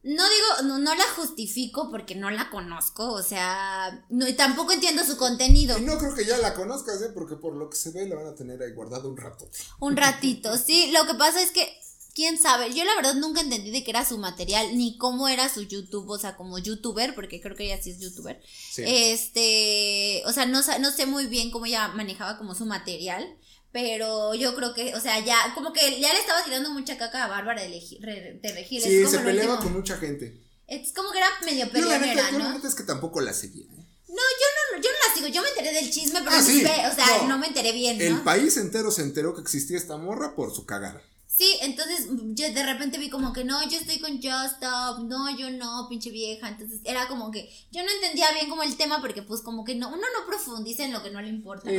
[0.02, 4.72] No digo, no, no la justifico porque no la conozco, o sea, no, y tampoco
[4.72, 5.76] entiendo su contenido.
[5.76, 7.11] Y no creo que ya la conozcas, ¿eh?
[7.12, 9.50] porque por lo que se ve la van a tener ahí guardado un rato.
[9.80, 11.68] Un ratito, sí, lo que pasa es que,
[12.14, 15.48] quién sabe, yo la verdad nunca entendí de qué era su material, ni cómo era
[15.48, 18.40] su YouTube, o sea, como youtuber, porque creo que ella sí es youtuber.
[18.76, 23.37] Este, o sea, no, no sé muy bien cómo ella manejaba como su material.
[23.70, 27.24] Pero yo creo que, o sea, ya, como que ya le estaba tirando mucha caca
[27.24, 28.83] a Bárbara de, de Regil.
[28.83, 30.40] Sí, se peleaba con mucha gente.
[30.66, 32.59] Es como que era medio peleonera, ¿no?
[32.59, 33.64] La es que tampoco la seguía.
[33.64, 33.87] ¿eh?
[34.09, 36.90] No, yo no, yo no la sigo, yo me enteré del chisme, pero ah, no,
[36.90, 37.38] o sea, no.
[37.38, 38.04] me enteré bien, ¿no?
[38.04, 41.02] El país entero se enteró que existía esta morra por su cagada.
[41.38, 45.31] Sí, entonces yo de repente vi como que no, yo estoy con Just Stop, no,
[45.38, 46.48] yo no, pinche vieja.
[46.48, 49.77] Entonces era como que yo no entendía bien como el tema porque pues como que
[49.77, 51.70] no, uno no profundiza en lo que no le importa.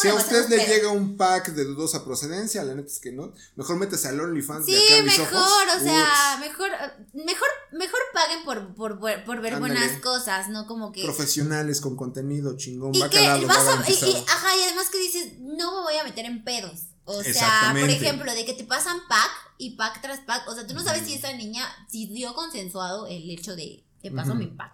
[0.00, 3.32] si a usted le llega un pack de dudosa procedencia, la neta es que no,
[3.54, 4.66] mejor métese al OnlyFans.
[4.66, 6.70] Sí, de acá mejor, o sea, mejor,
[7.12, 10.66] mejor, mejor paguen por, por, por ver buenas cosas, ¿no?
[10.66, 11.04] Como que.
[11.04, 15.82] Profesionales con contenido chingón, y que vas y, ajá, y además que dices, no me
[15.82, 16.87] voy a meter en pedos.
[17.10, 20.46] O sea, por ejemplo, de que te pasan pack y pack tras pack.
[20.46, 24.10] O sea, tú no sabes si esa niña, si dio consensuado el hecho de te
[24.10, 24.72] paso mi pack.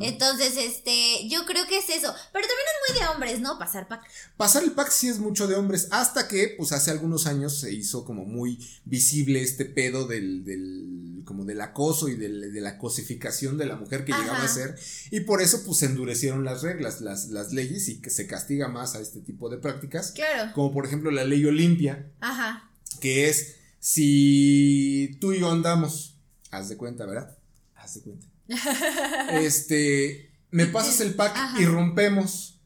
[0.00, 2.12] Entonces, este, yo creo que es eso.
[2.32, 3.58] Pero también es muy de hombres, ¿no?
[3.58, 4.02] Pasar pack.
[4.36, 5.88] Pasar el pack sí es mucho de hombres.
[5.92, 10.99] Hasta que, pues hace algunos años se hizo como muy visible este pedo del, del
[11.30, 14.76] como del acoso y del, de la cosificación de la mujer que llegaba a ser.
[15.12, 18.66] Y por eso, pues se endurecieron las reglas, las, las leyes y que se castiga
[18.66, 20.10] más a este tipo de prácticas.
[20.10, 20.52] Claro.
[20.54, 22.10] Como por ejemplo la ley Olimpia.
[22.18, 22.68] Ajá.
[23.00, 26.16] Que es si tú y yo andamos,
[26.50, 27.38] haz de cuenta, ¿verdad?
[27.76, 28.26] Haz de cuenta
[29.34, 32.58] este, me pasas el pack y rompemos.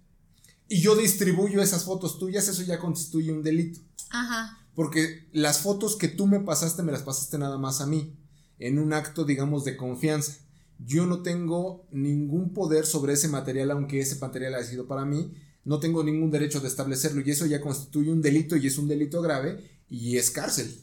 [0.71, 3.81] Y yo distribuyo esas fotos tuyas, eso ya constituye un delito.
[4.09, 4.59] Ajá.
[4.75, 8.17] Porque las fotos que tú me pasaste, me las pasaste nada más a mí.
[8.59, 10.39] En un acto, digamos, de confianza.
[10.79, 15.33] Yo no tengo ningún poder sobre ese material, aunque ese material haya sido para mí.
[15.65, 17.23] No tengo ningún derecho de establecerlo.
[17.25, 20.75] Y eso ya constituye un delito y es un delito grave y es cárcel.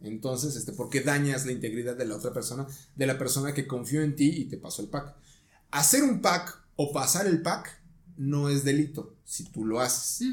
[0.00, 4.02] Entonces, este, porque dañas la integridad de la otra persona, de la persona que confió
[4.02, 5.14] en ti y te pasó el pack.
[5.70, 7.80] Hacer un pack o pasar el pack
[8.16, 10.28] no es delito si tú lo haces.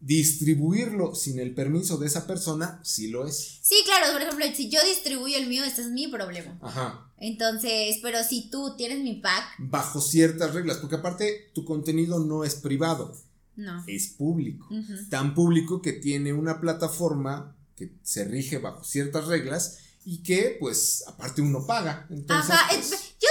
[0.00, 3.58] Distribuirlo sin el permiso de esa persona sí lo es.
[3.62, 6.58] Sí, claro, por ejemplo, si yo distribuyo el mío, este es mi problema.
[6.62, 7.12] Ajá.
[7.18, 9.44] Entonces, pero si tú tienes mi pack.
[9.58, 13.14] Bajo ciertas reglas, porque aparte tu contenido no es privado.
[13.56, 13.84] No.
[13.86, 14.66] Es público.
[15.10, 21.04] Tan público que tiene una plataforma que se rige bajo ciertas reglas y que pues
[21.06, 22.06] aparte uno paga.
[22.10, 23.28] Entonces, Ajá, pues, yo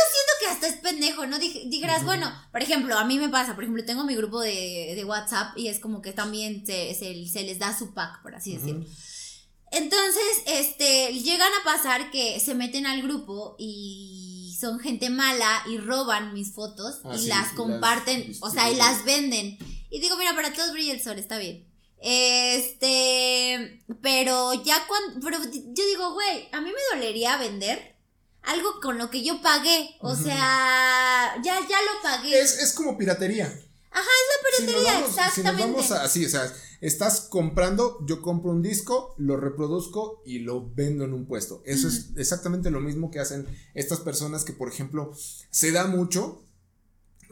[0.59, 1.39] hasta es pendejo, ¿no?
[1.39, 5.57] dijeras, bueno, por ejemplo, a mí me pasa, por ejemplo, tengo mi grupo de, WhatsApp
[5.57, 8.85] y es como que también se, se, les da su pack, por así decirlo.
[9.71, 15.77] Entonces, este, llegan a pasar que se meten al grupo y son gente mala y
[15.77, 19.57] roban mis fotos ah, y las comparten, o sea, y las venden.
[19.89, 21.65] Y digo, mira, para todos brilla el sol, está bien.
[22.01, 27.98] Este, pero ya cuando, pero yo digo, güey, a mí me dolería vender
[28.49, 32.39] algo con lo que yo pagué, o sea, ya, ya lo pagué.
[32.39, 33.45] Es, como piratería.
[33.45, 35.35] Ajá, es la piratería, exactamente.
[35.35, 40.39] Si nos vamos así, o sea, estás comprando, yo compro un disco, lo reproduzco y
[40.39, 41.61] lo vendo en un puesto.
[41.65, 45.13] Eso es exactamente lo mismo que hacen estas personas que, por ejemplo,
[45.51, 46.43] se da mucho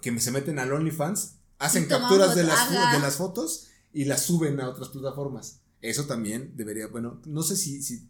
[0.02, 4.62] que se meten al OnlyFans, hacen capturas de las, de las fotos y la suben
[4.62, 5.62] a otras plataformas.
[5.82, 8.08] Eso también debería, bueno, no sé si, si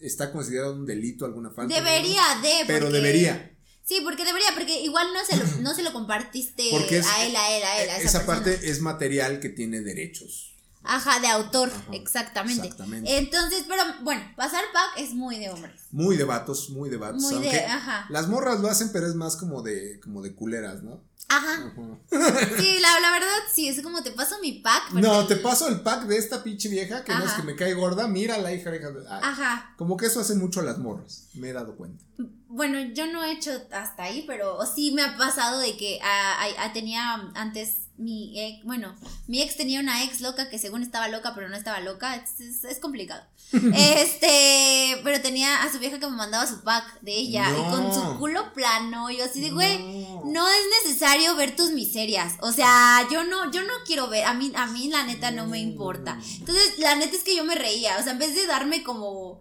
[0.00, 1.74] está considerado un delito, alguna falta.
[1.74, 2.64] Debería de.
[2.66, 3.56] Pero debería.
[3.82, 7.56] Sí, porque debería, porque igual no se lo, no se lo compartiste a él, a
[7.56, 7.90] él, a él.
[8.04, 10.54] esa, parte es material que tiene derechos.
[10.82, 12.62] Ajá, de autor, Ajá, exactamente.
[12.66, 13.18] exactamente.
[13.18, 15.82] Entonces, pero bueno, pasar pack es muy de hombres.
[15.90, 17.20] Muy de vatos, muy de vatos.
[17.22, 18.06] Muy de- ajá.
[18.08, 21.02] Las morras lo hacen, pero es más como de, como de culeras, ¿no?
[21.28, 21.52] Ajá.
[21.52, 22.38] Ajá.
[22.58, 24.92] Sí, la, la verdad, sí, es como te paso mi pack.
[24.94, 27.36] No, te paso el pack de esta pinche vieja que no es Ajá.
[27.36, 29.74] que me cae gorda, mira la hija, hija de- ay, Ajá.
[29.76, 32.02] Como que eso hacen mucho las morras, me he dado cuenta.
[32.48, 36.36] Bueno, yo no he hecho hasta ahí, pero sí me ha pasado de que ah,
[36.40, 38.94] ah, ah, tenía antes mi ex, bueno,
[39.28, 42.40] mi ex tenía una ex loca que según estaba loca, pero no estaba loca, es,
[42.40, 43.22] es- es complicado.
[43.52, 47.92] este, pero tenía a su vieja que me mandaba su pack de ella y con
[47.92, 50.22] su culo plano, yo así de, güey, No.
[50.26, 52.34] no es necesario ver tus miserias.
[52.40, 54.24] O sea, yo no, yo no quiero ver.
[54.24, 56.18] A mí, a mí la neta no me importa.
[56.38, 57.98] Entonces, la neta es que yo me reía.
[57.98, 59.40] O sea, en vez de darme como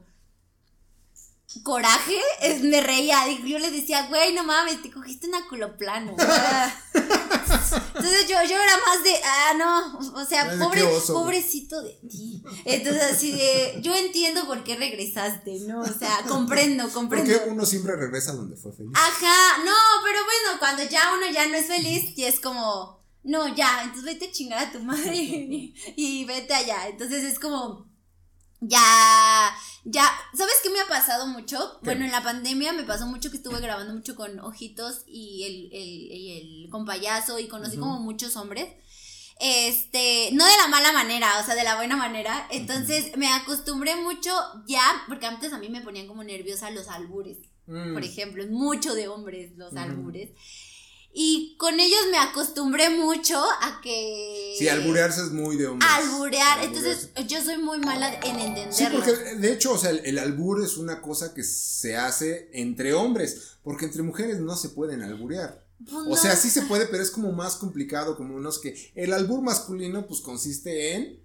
[1.64, 3.20] coraje, es- me reía.
[3.44, 6.16] Yo le decía, güey, no mames, te cogiste una culo plano.
[6.20, 6.72] Ah.
[6.94, 12.44] Entonces yo, yo era más de, ah, no, o sea, pobre, oso, pobrecito de ti.
[12.66, 15.82] Entonces así de, yo entiendo por qué regresaste, ¿no?
[15.82, 17.32] O sea, comprendo, comprendo.
[17.32, 18.94] Porque uno siempre regresa donde fue feliz.
[18.96, 23.54] Ajá, no, pero bueno, cuando ya uno ya no es feliz, y es como, no,
[23.56, 26.88] ya, entonces vete a chingar a tu madre y, y vete allá.
[26.88, 27.88] Entonces es como,
[28.62, 31.80] ya, ya, ¿sabes qué me ha pasado mucho?
[31.80, 31.86] ¿Qué?
[31.86, 35.80] Bueno, en la pandemia me pasó mucho que estuve grabando mucho con Ojitos y el,
[35.82, 38.68] el, el con payaso y conocí como muchos hombres.
[39.42, 42.48] Este, no de la mala manera, o sea, de la buena manera.
[42.52, 44.32] Entonces me acostumbré mucho
[44.68, 47.38] ya, porque antes a mí me ponían como nerviosa los albures
[47.70, 47.94] Mm.
[47.94, 50.32] por ejemplo, es mucho de hombres los albures.
[51.12, 54.56] Y con ellos me acostumbré mucho a que...
[54.58, 55.90] Sí, alburearse es muy de hombres.
[55.92, 58.72] Alburear, entonces yo soy muy mala en entenderlo.
[58.74, 62.50] Sí, porque de hecho, o sea, el, el albur es una cosa que se hace
[62.54, 65.66] entre hombres, porque entre mujeres no se pueden alburear.
[65.90, 69.12] Pues O sea, sí se puede, pero es como más complicado, como unos que el
[69.14, 71.20] albur masculino pues consiste en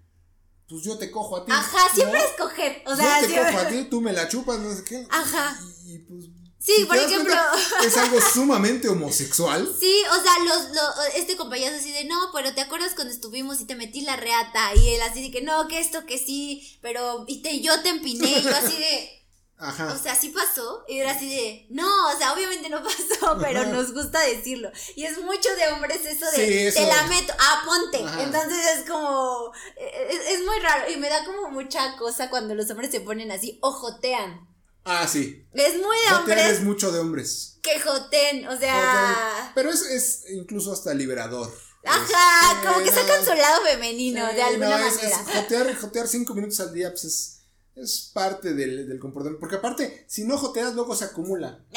[0.67, 1.53] pues yo te cojo a ti.
[1.53, 2.25] Ajá, siempre ¿no?
[2.25, 4.75] es coger, o sea, yo te siempre- cojo a ti, tú me la chupas, no
[4.75, 5.07] sé qué.
[5.11, 5.59] Ajá.
[5.85, 6.25] Y, y, pues
[6.65, 7.35] Sí, por ejemplo.
[7.35, 9.71] cuenta, es algo sumamente homosexual.
[9.79, 13.61] Sí, o sea, los, lo- este compañero así de, no, pero te acuerdas cuando estuvimos
[13.61, 16.79] y te metí la reata y él así de que no, que esto, que sí,
[16.81, 19.11] pero y te, yo te empiné y yo así de,
[19.57, 19.93] Ajá.
[19.95, 20.85] O sea, sí pasó.
[20.89, 23.71] Y era así de, no, o sea, obviamente no pasó, pero Ajá.
[23.71, 24.71] nos gusta decirlo.
[24.97, 26.81] Y es mucho de hombres eso de, Sí, eso.
[26.81, 28.03] te la meto, ah, ponte.
[28.05, 28.23] Ajá.
[28.25, 30.91] Entonces es como, es, es muy raro.
[30.91, 34.49] Y me da como mucha cosa cuando los hombres se ponen así, o jotean.
[34.85, 35.47] Ah, sí.
[35.53, 37.59] Es muy de Jotear hombres es mucho de hombres.
[37.63, 38.75] que joten, o sea...
[38.75, 39.53] Jotear.
[39.55, 41.53] Pero es, es incluso hasta liberador.
[41.87, 45.17] Ajá, como que sacan su lado femenino, de alguna no, es- manera.
[45.21, 47.41] es jotear, jotear cinco minutos al día, pues es,
[47.77, 49.39] es parte del, del comportamiento.
[49.41, 51.59] Porque aparte, si no joteas, luego se acumula.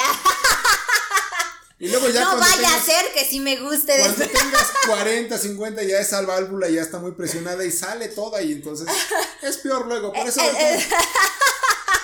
[1.80, 4.42] Y luego ya no cuando vaya a ser que sí me guste Cuando después.
[4.44, 8.88] tengas 40, 50, ya esa válvula ya está muy presionada y sale toda y entonces
[9.44, 10.12] es peor luego.
[10.12, 10.88] Por eso Eh, eh,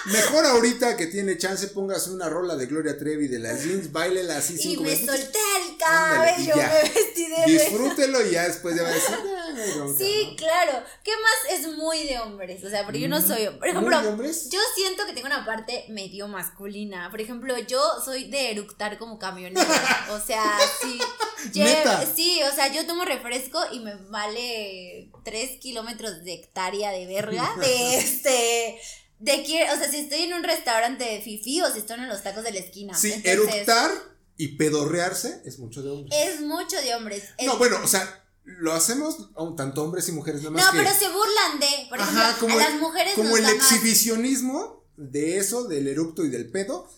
[0.05, 4.37] mejor ahorita que tiene chance póngase una rola de Gloria Trevi de las jeans, bailela
[4.37, 5.15] así Y me minutos.
[5.19, 9.49] solté el cabello, me vestí de Disfrútelo y ya después ya va a decir, "Ah,
[9.55, 10.35] no hay bronca", Sí, ¿no?
[10.35, 10.83] claro.
[11.03, 12.63] ¿Qué más es muy de hombres?
[12.63, 13.45] O sea, porque yo no Mm, soy.
[13.45, 14.49] Por ¿muy ejemplo, de hombres?
[14.49, 17.09] yo siento que tengo una parte medio masculina.
[17.11, 20.07] Por ejemplo, yo soy de eructar como camionera.
[20.11, 20.99] O sea, sí.
[21.53, 22.05] lle- ¿Neta?
[22.15, 27.53] Sí, o sea, yo tomo refresco y me vale 3 kilómetros de hectárea de verga.
[27.59, 28.79] De este.
[29.23, 32.09] De que, o sea, si estoy en un restaurante de fifi o si estoy en
[32.09, 32.93] los tacos de la esquina.
[32.93, 33.91] Sí, Entonces, eructar
[34.35, 36.13] y pedorrearse es mucho de hombres.
[36.27, 37.23] Es mucho de hombres.
[37.37, 40.77] Es- No, bueno, o sea, lo hacemos tanto hombres y mujeres, nada más No, que-
[40.79, 43.45] pero se burlan de, por ejemplo, Ajá, como a el- las mujeres como nos el
[43.55, 46.89] exhibicionismo de eso, del eructo y del pedo,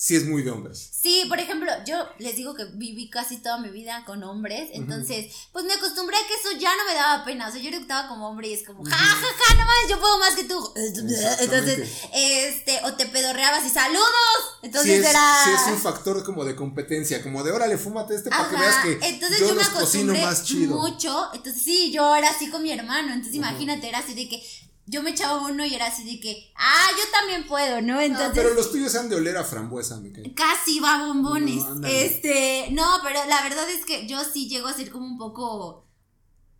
[0.00, 0.90] sí es muy de hombres.
[0.92, 5.34] Sí, por ejemplo, yo les digo que viví casi toda mi vida con hombres, entonces,
[5.52, 8.06] pues me acostumbré a que eso ya no me daba pena, o sea, yo eructaba
[8.06, 10.72] como hombre y es como, ja, ja, ja, no mames, yo puedo más que tú.
[10.76, 15.44] Entonces, este, o te pedorreabas y saludos, entonces sí, es, era...
[15.44, 18.76] sí es un factor como de competencia, como de órale, fúmate este para que veas
[18.76, 20.76] Ajá, que entonces yo, yo, me acostumbré más chido.
[20.76, 24.67] mucho, entonces sí, yo era así con mi hermano, entonces imagínate, era así de que
[24.88, 27.98] yo me echaba uno y era así de que, ah, yo también puedo, ¿no?
[27.98, 28.32] Ah, Entonces...
[28.34, 30.34] pero los tuyos han de oler a frambuesa, me cae.
[30.34, 31.64] Casi va a bombones.
[31.64, 35.18] No, este, no, pero la verdad es que yo sí llego a ser como un
[35.18, 35.86] poco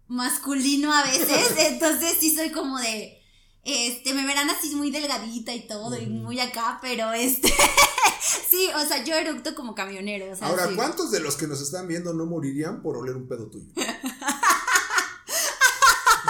[0.09, 1.55] masculino a veces.
[1.59, 3.15] entonces sí soy como de.
[3.65, 7.53] Este, me verán así muy delgadita y todo, y muy acá, pero este.
[8.51, 10.33] sí, o sea, yo eructo como camionero.
[10.33, 10.75] O sea, Ahora, sí.
[10.75, 13.73] ¿cuántos de los que nos están viendo no morirían por oler un pedo tuyo?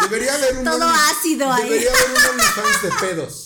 [0.02, 1.64] Debería haber un Todo Only- ácido ahí.
[1.64, 3.44] Debería haber un OnlyFans de pedos.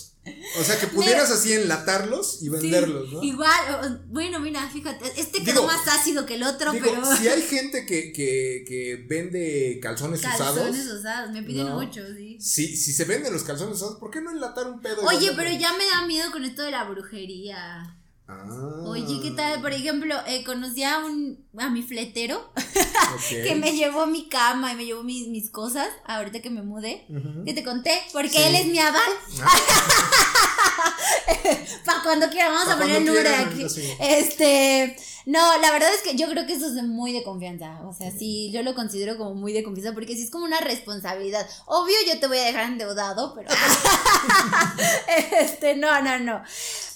[0.57, 3.21] O sea, que pudieras así enlatarlos y venderlos, ¿no?
[3.23, 7.17] Igual, bueno, mira, fíjate, este quedó Digo, más ácido que el otro, Digo, pero.
[7.17, 11.75] si hay gente que, que, que vende calzones, Calzones usados, usados, me piden No.
[11.81, 12.37] mucho, sí.
[12.39, 15.01] si, si se venden los calzones usados, ¿por qué no enlatar un pedo?
[15.03, 17.97] Oye, pero ya me da miedo con esto de la brujería.
[18.41, 19.61] Ah, Oye, ¿qué tal?
[19.61, 22.51] Por ejemplo, eh, conocí a un a mi fletero
[23.29, 27.05] que me llevó mi cama y me llevó mis, mis cosas ahorita que me mudé.
[27.09, 27.43] Ujú.
[27.45, 28.37] Que te conté, porque Sí.
[28.43, 29.11] él es mi aval.
[31.85, 33.69] Para cuando quiera, vamos Pa' a poner el número aquí.
[33.69, 33.83] sí.
[33.99, 37.79] Este, no, la verdad es que yo creo que eso es muy de confianza.
[37.85, 40.59] O sea, sí, yo lo considero como muy de confianza porque sí es como una
[40.59, 41.47] responsabilidad.
[41.65, 43.49] Obvio, yo te voy a dejar endeudado, pero.
[45.39, 46.43] este, no, no, no.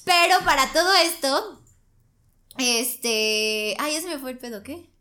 [0.03, 1.61] Pero para todo esto,
[2.57, 3.75] este.
[3.79, 4.91] Ay, ya se me fue el pedo, ¿qué?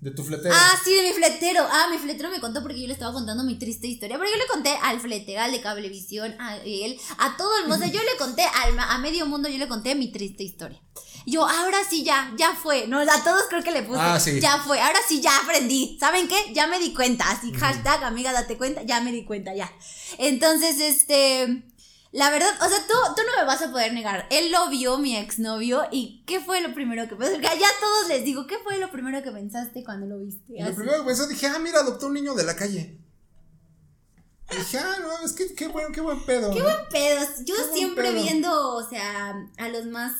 [0.00, 0.54] De tu fletero.
[0.54, 1.66] Ah, sí, de mi fletero.
[1.70, 4.18] Ah, mi fletero me contó porque yo le estaba contando mi triste historia.
[4.18, 7.86] Pero yo le conté al fletero, al de Cablevisión, a él, a todo el mundo.
[7.86, 10.80] Yo le conté al, a medio mundo, yo le conté mi triste historia.
[11.26, 12.86] Yo, ahora sí, ya, ya fue.
[12.86, 13.98] No, a todos creo que le puse.
[14.00, 14.40] Ah, sí.
[14.40, 14.80] Ya fue.
[14.80, 15.98] Ahora sí, ya aprendí.
[15.98, 16.36] ¿Saben qué?
[16.54, 17.28] Ya me di cuenta.
[17.28, 18.82] Así, hashtag, amiga, date cuenta.
[18.84, 19.70] Ya me di cuenta, ya.
[20.18, 21.64] Entonces, este.
[22.12, 24.26] La verdad, o sea, tú, tú no me vas a poder negar.
[24.30, 27.38] Él lo vio, mi exnovio, y ¿qué fue lo primero que pensó?
[27.38, 30.54] Ya todos les digo, ¿qué fue lo primero que pensaste cuando lo viste?
[30.58, 32.98] Lo primero que pensé, dije, ah, mira, adoptó un niño de la calle.
[34.50, 36.52] Dije, ah, no, es que qué buen, qué buen pedo.
[36.52, 36.64] Qué ¿no?
[36.64, 37.26] buen pedo.
[37.44, 38.22] Yo Qué siempre pedo.
[38.22, 40.12] viendo, o sea, a los más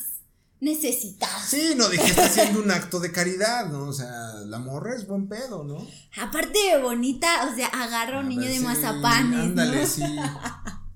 [0.59, 1.43] necesitados.
[1.47, 3.87] Sí, no, dije, está haciendo un acto de caridad, ¿no?
[3.87, 4.09] O sea,
[4.45, 5.85] la morra es buen pedo, ¿no?
[6.17, 9.39] Aparte de bonita, o sea, agarra a un niño ver, de sí, mazapanes.
[9.39, 9.87] Ándale, ¿no?
[9.87, 10.03] sí.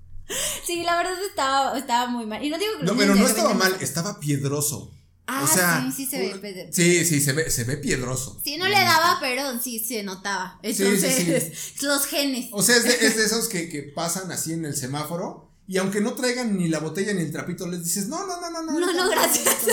[0.64, 2.42] Sí, la verdad estaba, estaba muy mal.
[2.42, 4.90] Y no digo que No, pero no de estaba mal, estaba piedroso.
[5.26, 6.38] Ah, o sea, sí, sí se ve.
[6.38, 6.72] pedo.
[6.72, 8.40] Sí, sí, se ve, se ve piedroso.
[8.42, 10.58] Sí, no le daba, pero sí se notaba.
[10.62, 12.48] Sí, sí, Entonces, los genes.
[12.52, 15.78] O sea, es de, es de esos que, que pasan así en el semáforo y
[15.78, 18.62] aunque no traigan ni la botella ni el trapito, les dices, no, no, no, no,
[18.62, 18.78] no.
[18.80, 19.56] No, no, gracias.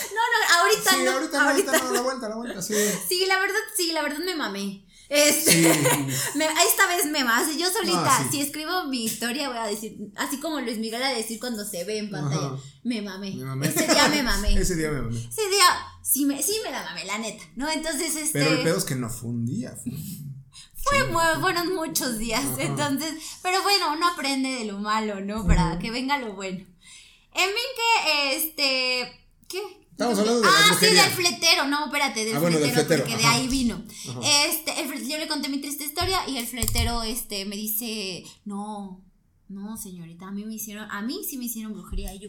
[0.00, 1.10] No, no, ahorita Sí, no.
[1.12, 2.74] ahorita no, ahorita no, la vuelta, la vuelta, sí.
[3.08, 4.86] Sí, la verdad, sí, la verdad me mamé.
[5.08, 5.62] Este, Sí.
[6.36, 7.56] me- esta vez me mamé.
[7.58, 8.36] Yo solita, Ah, sí.
[8.36, 11.84] si escribo mi historia, voy a decir, así como Luis Miguel a decir cuando se
[11.84, 12.52] ve en pantalla,
[12.84, 13.34] me mamé.
[13.34, 13.68] Me mamé.
[13.68, 14.54] Ese día me mamé.
[14.60, 15.18] Ese día me mamé.
[15.18, 15.66] Ese día
[16.02, 17.68] sí me, sí me la mamé, la neta, ¿no?
[17.70, 18.38] Entonces, este.
[18.40, 19.74] Pero el pedo es que no fue un día.
[19.82, 19.92] Fue...
[20.82, 22.62] Fue fueron muchos días, Ajá.
[22.62, 25.46] entonces, pero bueno, uno aprende de lo malo, ¿no?
[25.46, 26.58] Para que venga lo bueno.
[27.32, 29.60] En fin que, este, ¿qué?
[29.92, 33.04] Estamos hablando de la Ah, sí, del fletero, no, espérate, del, Ah, bueno, del fletero,
[33.04, 33.28] porque ajá.
[33.28, 33.84] de ahí vino.
[34.08, 34.20] Ajá.
[34.48, 39.04] Este, el yo le conté mi triste historia y el fletero, este, me dice, no,
[39.48, 42.28] no, señorita, a mí me hicieron, a mí sí me hicieron brujería, y yo,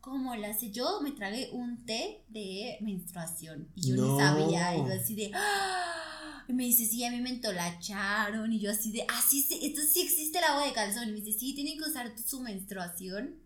[0.00, 0.70] ¿cómo la hace?
[0.70, 4.14] Yo me tragué un té de menstruación, y yo No.
[4.14, 6.44] ni sabía, y yo así de, ¡ah!
[6.48, 9.60] y me dice, sí, a mí me entolacharon, y yo así de, ah, sí, sí,
[9.62, 12.40] entonces sí existe el agua de calzón, y me dice, sí, tienen que usar su
[12.40, 13.36] menstruación,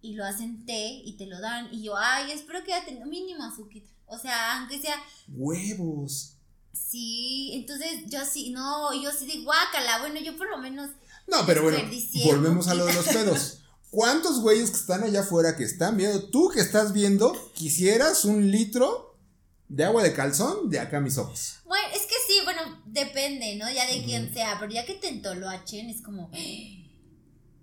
[0.00, 3.06] y lo hacen té, y te lo dan, y yo, ay, espero que haya tenido
[3.06, 4.96] mínimo azúcar, o sea, aunque sea,
[5.28, 6.36] Huevos.
[6.72, 10.90] Sí, entonces yo sí, no, yo sí de guácala, bueno, yo por lo menos,
[11.26, 11.78] No, pero bueno,
[12.24, 13.58] volvemos a lo de los pedos.
[13.92, 18.50] ¿Cuántos güeyes que están allá afuera que están viendo, tú que estás viendo, quisieras un
[18.50, 19.18] litro
[19.68, 21.56] de agua de calzón de acá a mis ojos?
[21.66, 23.70] bueno, es que sí, bueno, depende, ¿no?
[23.70, 26.30] Ya de quién sea, pero ya que te entoloachen es como,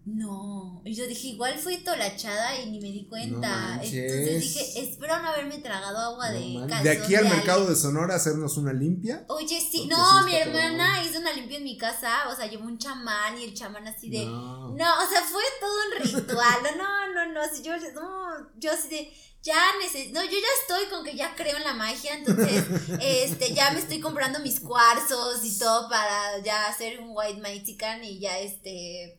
[0.05, 5.21] no, y yo dije, igual fui tolachada y ni me di cuenta, entonces dije, espero
[5.21, 7.37] no haberme tragado agua de No, calzón de aquí al alguien".
[7.37, 9.25] mercado de Sonora hacernos una limpia.
[9.27, 12.77] Oye, sí, no, mi hermana hizo una limpia en mi casa, o sea, llevó un
[12.79, 14.69] chamán y el chamán así de, No.
[14.69, 16.57] No, o sea, fue todo un ritual.
[16.77, 17.41] No, no, no.
[17.53, 19.13] Si yo, no, yo así de.
[19.41, 20.19] Ya necesito.
[20.19, 22.13] No, yo ya estoy con que ya creo en la magia.
[22.15, 22.63] Entonces,
[23.01, 28.03] este, ya me estoy comprando mis cuarzos y todo para ya hacer un white mexican
[28.03, 29.18] y ya este.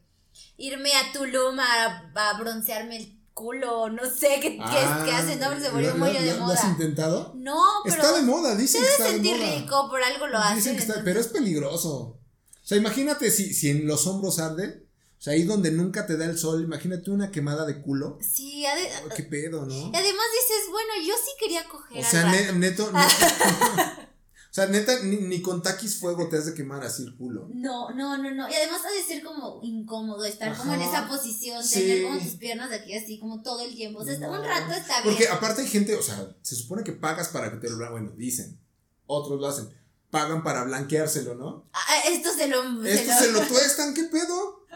[0.61, 3.88] Irme a Tulum a, a broncearme el culo.
[3.88, 5.40] No sé qué, qué, Ah, qué hacen.
[5.40, 6.61] No, se volvió ¿lo- muy de ¿Lo has moda.
[6.68, 7.32] intentado?
[7.36, 7.96] No, pero.
[7.96, 9.54] Está de moda, dicen que está de sentir moda.
[9.56, 10.56] rico, por algo lo hacen.
[10.56, 11.90] Dicen que está, pero es peligroso.
[11.98, 12.18] O
[12.62, 14.86] sea, imagínate si, si en los hombros arde,
[15.18, 18.18] o sea, ahí donde nunca te da el sol, imagínate una quemada de culo.
[18.20, 18.64] Sí,
[19.04, 19.74] Oh, qué pedo, ¿no?
[19.74, 19.96] y además
[20.34, 21.96] dices, bueno, yo sí quería coger.
[21.98, 22.36] O al sea, rato.
[22.36, 24.08] ne- neto, neto-
[24.51, 27.48] o sea, neta, ni, ni con taquis fuego te has de quemar así el culo.
[27.55, 28.51] No, no, no, no.
[28.51, 30.90] Y además ha de ser como incómodo estar como en Ajá.
[30.90, 31.80] esa posición, Sí.
[31.80, 34.01] tener como tus piernas aquí así como todo el tiempo.
[34.01, 34.32] O sea, No.
[34.32, 35.14] un rato está bien.
[35.14, 38.11] Porque aparte hay gente, o sea, se supone que pagas para que te lo bueno,
[38.16, 38.59] dicen,
[39.07, 39.70] otros lo hacen,
[40.11, 41.68] pagan para blanqueárselo, ¿no?
[41.72, 42.84] Ah, esto se lo.
[42.84, 44.66] Estos se lo tuestan, ¿qué pedo?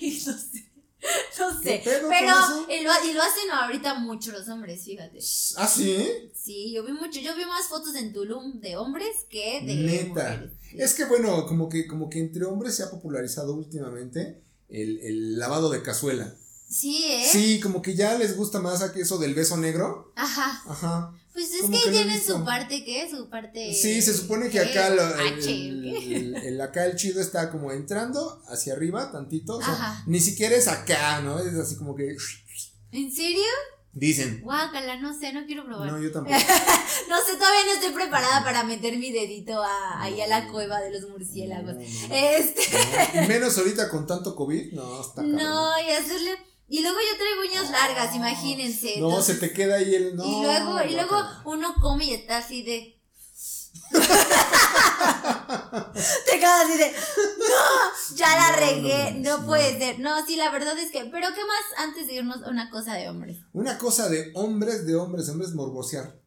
[0.00, 0.71] Y no sé.
[1.38, 1.80] No sé.
[1.82, 2.34] ¿Qué pedo con Pero.
[2.68, 5.18] Y lo, y lo hacen ahorita mucho los hombres, fíjate.
[5.56, 6.06] ¿Ah, sí?
[6.34, 7.20] Sí, yo vi mucho.
[7.20, 10.08] Yo vi más fotos en Tulum de hombres que de Neta.
[10.08, 10.52] mujeres.
[10.74, 15.38] Es que bueno, como que, como que entre hombres se ha popularizado últimamente el, el
[15.38, 16.34] lavado de cazuela.
[16.68, 17.28] Sí, ¿eh?
[17.30, 20.12] Sí, como que ya les gusta más a que eso del beso negro.
[20.16, 20.62] Ajá.
[20.66, 21.12] Ajá.
[21.32, 22.38] Pues es que, que tienen visto.
[22.38, 23.08] su parte, ¿qué?
[23.10, 23.72] Su parte.
[23.72, 27.72] Sí, se supone que acá lo- H, el, el- el- acá el chido está como
[27.72, 29.56] entrando hacia arriba tantito.
[29.56, 30.02] O sea, Ajá.
[30.06, 31.38] ni siquiera es acá, ¿no?
[31.38, 32.14] Es así como que
[32.92, 33.42] ¿En serio?
[33.94, 34.40] dicen.
[34.42, 35.86] Guácala, no sé, no quiero probar.
[35.90, 36.36] No, No, yo tampoco.
[36.38, 36.44] sé,
[37.38, 41.08] todavía no estoy preparada para meter mi dedito a, ahí a la cueva de los
[41.08, 41.74] murciélagos.
[41.74, 42.14] No, no, no.
[42.14, 42.62] Este.
[43.22, 44.72] No, menos ahorita con tanto COVID.
[44.72, 45.22] No, está.
[45.22, 46.30] No, y hacerle.
[46.74, 48.98] Y luego yo traigo uñas largas, imagínense.
[48.98, 50.16] No, entonces- se te queda ahí el.
[50.16, 52.98] No, y luego, y luego uno come y está así de.
[53.92, 53.98] Te
[56.38, 56.92] quedas así de.
[56.92, 58.16] ¡No!
[58.16, 59.12] Ya la No, regué.
[59.20, 59.78] no, puede no.
[59.78, 59.98] ser.
[60.00, 61.04] No, sí, la verdad es que.
[61.04, 62.38] Pero, ¿qué más antes de irnos?
[62.48, 63.38] Una cosa de hombres.
[63.52, 66.18] Una cosa de hombres, de hombres, hombres morbosear.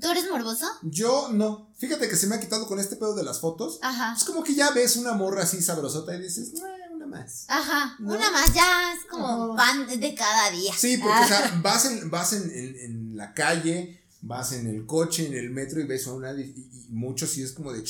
[0.00, 0.66] ¿Tú eres morboso?
[0.82, 1.70] Yo no.
[1.78, 3.78] Fíjate que se me ha quitado con este pedo de las fotos.
[3.80, 4.14] Ajá.
[4.16, 6.83] Es como que ya ves una morra así sabrosota y dices, "Eh, una
[7.14, 7.44] más.
[7.48, 7.96] Ajá.
[7.98, 8.14] ¿No?
[8.14, 10.72] Una más ya es como pan de- cada día.
[10.76, 11.24] Sí, porque Ah.
[11.24, 15.34] o sea, vas, en, vas en, en- en la calle, vas en el coche, en
[15.34, 16.32] el metro y ves a una.
[16.32, 17.80] Y, y muchos sí es como de,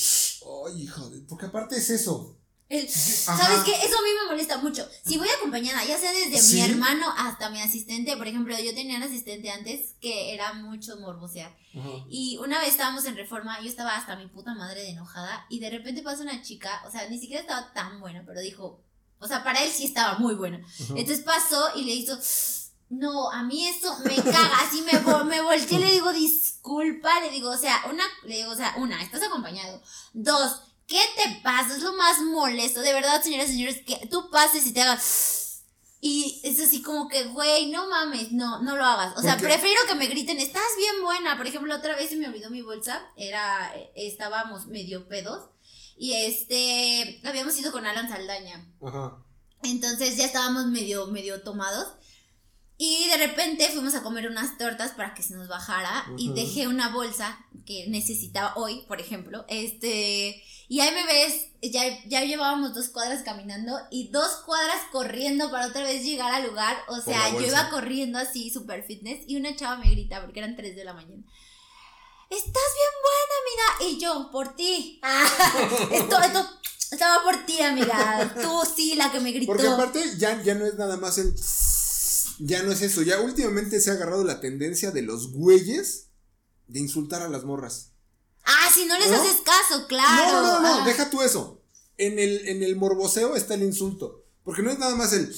[0.67, 1.21] ay, hijo de.
[1.21, 2.37] Porque aparte es eso.
[2.67, 2.89] El-.
[2.89, 3.71] ¿Sabes qué?
[3.73, 4.87] Eso a mí me molesta mucho.
[5.05, 6.55] Si voy acompañada, ya sea desde ¿Sí?
[6.55, 10.97] mi hermano hasta mi asistente, por ejemplo, yo tenía un asistente antes que era mucho
[10.97, 11.55] morbosear.
[11.77, 11.89] Ajá.
[12.09, 15.59] Y una vez estábamos en reforma, yo estaba hasta mi puta madre de enojada y
[15.59, 18.83] de repente pasa una chica, o sea, ni siquiera estaba tan buena, pero dijo,
[19.19, 20.65] o sea, para él sí estaba muy buena.
[20.89, 22.17] Entonces pasó y le hizo,
[22.89, 27.31] no, a mí esto me caga, así me, me volteé y le digo, disculpa, le
[27.31, 29.81] digo, o sea, una, le digo, o sea, una, estás acompañado.
[30.13, 31.75] Dos, ¿qué te pasa?
[31.75, 35.41] Es lo más molesto, de verdad, señoras y señores, que tú pases y te hagas...
[36.01, 39.17] Y es así como que, güey, no mames, no, no lo hagas.
[39.17, 41.35] O sea, prefiero que me griten, estás bien buena.
[41.35, 45.49] Por ejemplo, otra vez se me olvidó mi bolsa, era, estábamos medio pedos.
[45.97, 48.65] Y este, habíamos ido con Alan Saldaña.
[48.81, 49.17] Ajá.
[49.63, 51.87] Entonces ya estábamos medio, medio tomados.
[52.77, 56.05] Y de repente fuimos a comer unas tortas para que se nos bajara.
[56.17, 59.45] Y dejé una bolsa que necesitaba hoy, por ejemplo.
[59.47, 60.43] Este.
[60.67, 65.67] Y ahí me ves, ya, ya llevábamos dos cuadras caminando y dos cuadras corriendo para
[65.67, 66.75] otra vez llegar al lugar.
[66.89, 69.19] O sea, yo iba corriendo así, super fitness.
[69.25, 71.23] Y una chava me grita, porque eran 3 de la mañana.
[72.29, 73.91] Estás bien buena, amiga.
[73.91, 74.99] Y yo, por ti.
[75.91, 76.49] esto, esto
[76.91, 78.33] estaba por ti, amiga.
[78.41, 79.51] Tú sí, la que me gritó.
[79.51, 81.33] Porque aparte ya, ya no es nada más el.
[82.39, 83.01] Ya no es eso.
[83.01, 86.07] Ya últimamente se ha agarrado la tendencia de los güeyes
[86.67, 87.91] de insultar a las morras.
[88.43, 89.21] Ah, si no les ¿No?
[89.21, 90.31] haces caso, claro.
[90.31, 90.85] No, no, no, Ah.
[90.85, 91.61] deja tú eso.
[91.97, 94.25] En el, en el morboseo está el insulto.
[94.43, 95.29] Porque no es nada más el.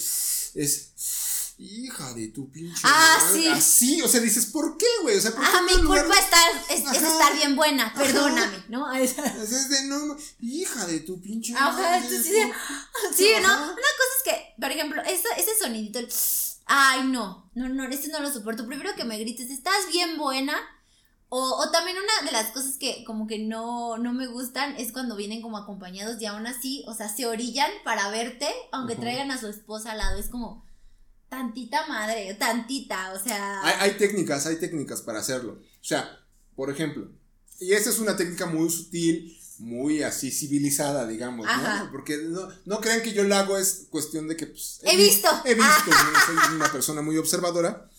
[0.55, 0.86] Es.
[1.59, 2.81] Hija de tu pinche.
[2.83, 3.41] Ah, madre".
[3.41, 3.47] sí.
[3.47, 5.17] Así, o sea, dices, ¿por qué, güey?
[5.17, 8.91] O sea, ¿por qué Ah, en mi culpa estar, es, estar bien buena, perdóname, ¿no?
[8.93, 9.15] Es
[9.69, 11.55] de, no, hija de tu pinche.
[11.55, 12.51] Ajá, madre, sí, sí,
[13.15, 13.29] sí.
[13.41, 13.53] ¿no?
[13.53, 16.09] Una cosa es que, por ejemplo, ese, ese sonidito, el
[16.67, 18.67] ay, no, no, no, este no lo soporto.
[18.67, 20.55] Primero que me grites, estás bien buena.
[21.29, 24.93] O, o también una de las cosas que como que no, no me gustan es
[24.93, 29.31] cuando vienen como acompañados y aún así, o sea, se orillan para verte, aunque traigan
[29.31, 30.17] a su esposa al lado.
[30.19, 30.65] Es como
[31.29, 33.61] tantita madre, tantita, o sea.
[33.63, 35.53] Hay, hay técnicas, hay técnicas para hacerlo.
[35.53, 36.19] O sea,
[36.55, 37.09] por ejemplo,
[37.59, 41.83] y esa es una técnica muy sutil, muy así civilizada, digamos, Ajá.
[41.85, 41.91] ¿no?
[41.91, 44.79] Porque no, no crean que yo lo hago, es cuestión de que, pues.
[44.83, 45.27] He vi- visto.
[45.45, 47.89] He visto, yo soy una persona muy observadora.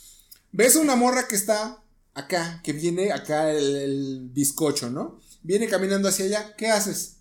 [0.52, 1.82] Ves a una morra que está
[2.14, 5.20] acá, que viene acá el, el bizcocho, ¿no?
[5.42, 7.16] Viene caminando hacia allá, ¿qué haces?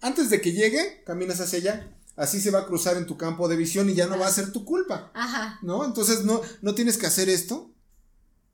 [0.00, 1.96] Antes de que llegue, caminas hacia allá.
[2.20, 4.30] Así se va a cruzar en tu campo de visión y ya no va a
[4.32, 5.84] ser tu culpa, Ajá, ¿no?
[5.86, 7.70] Entonces no, no tienes que hacer esto.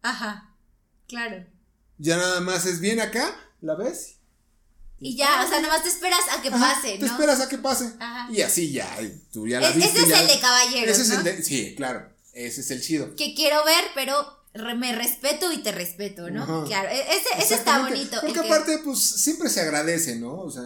[0.03, 0.55] ajá,
[1.09, 1.45] claro.
[1.99, 4.19] Ya nada más es bien acá, la ves.
[5.01, 7.07] Y ya, o sea, nomás te esperas a que Ajá, pase, Te ¿no?
[7.07, 7.93] esperas a que pase.
[7.99, 8.31] Ajá.
[8.31, 8.89] Y así ya,
[9.33, 9.99] tú ya la Es- viste.
[10.01, 11.15] ese es el de caballeros, Ese es ¿no?
[11.19, 11.43] el de.
[11.43, 12.09] Sí, claro.
[12.33, 13.15] Ese es el chido.
[13.17, 14.15] Que quiero ver, pero
[14.77, 16.43] me respeto y te respeto, ¿no?
[16.43, 16.65] Ajá.
[16.67, 18.19] Claro, e- ese, ese está bonito.
[18.21, 20.41] Porque que- aparte, pues siempre se agradece, ¿no?
[20.41, 20.63] O sea,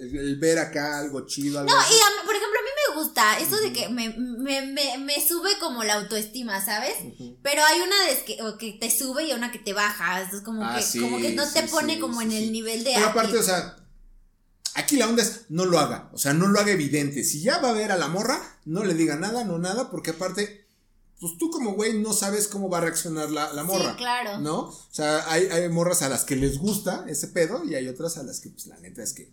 [0.00, 1.60] el, el ver acá algo chido.
[1.60, 4.62] Algo No, y a por ejemplo, a mí me gusta eso de que me, me,
[4.66, 6.94] me, me sube como la autoestima, ¿sabes?
[7.42, 10.22] Pero hay una de que, o que te sube y una que te baja.
[10.22, 12.84] Es como, Ah, que, sí, como que no te pone sí, como en el nivel
[12.84, 12.92] de.
[12.94, 13.76] Pero aparte, o sea,
[14.74, 16.10] aquí la onda es no lo haga.
[16.12, 17.24] O sea, no lo haga evidente.
[17.24, 20.10] Si ya va a ver a la morra, no le diga nada, no nada, porque
[20.10, 20.66] aparte,
[21.20, 23.90] pues tú como güey no sabes cómo va a reaccionar la, la morra.
[23.92, 24.38] Sí, claro.
[24.38, 24.58] ¿No?
[24.68, 28.16] O sea, hay, hay morras a las que les gusta ese pedo y hay otras
[28.18, 29.32] a las que, pues la neta es que